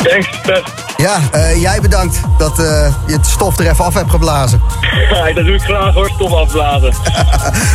Thanks, 0.03 0.27
vet. 0.43 0.90
Ja, 1.01 1.19
eh, 1.31 1.61
jij 1.61 1.81
bedankt 1.81 2.19
dat 2.37 2.59
eh, 2.59 2.65
je 3.07 3.13
het 3.13 3.25
stof 3.25 3.59
er 3.59 3.69
even 3.69 3.85
af 3.85 3.93
hebt 3.93 4.09
geblazen. 4.09 4.61
Ja, 5.11 5.33
dat 5.33 5.45
doe 5.45 5.55
ik 5.55 5.61
graag 5.61 5.93
hoor, 5.93 6.09
stop 6.13 6.31
afblazen. 6.31 6.93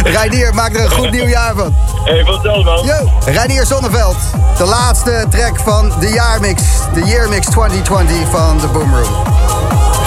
Reinier, 0.16 0.54
maak 0.54 0.74
er 0.74 0.84
een 0.84 0.90
goed 0.90 1.10
nieuw 1.10 1.26
jaar 1.26 1.54
van. 1.54 1.74
Hey, 2.04 2.24
van 2.24 2.32
hetzelfde 2.32 2.64
man. 2.64 2.84
Yo, 2.84 3.10
Reinier 3.24 3.66
Zonneveld. 3.66 4.16
De 4.56 4.64
laatste 4.64 5.26
track 5.30 5.60
van 5.60 5.92
de 6.00 6.08
jaarmix. 6.08 6.62
De 6.94 7.02
Yearmix 7.04 7.46
2020 7.46 8.16
van 8.30 8.58
de 8.58 8.66
Boom 8.66 8.94
Room. 8.94 9.24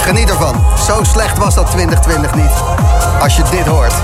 Geniet 0.02 0.30
ervan. 0.30 0.64
Zo 0.86 1.02
slecht 1.02 1.38
was 1.38 1.54
dat 1.54 1.70
2020 1.70 2.34
niet. 2.34 2.52
Als 3.20 3.36
je 3.36 3.42
dit 3.50 3.66
hoort. 3.66 3.94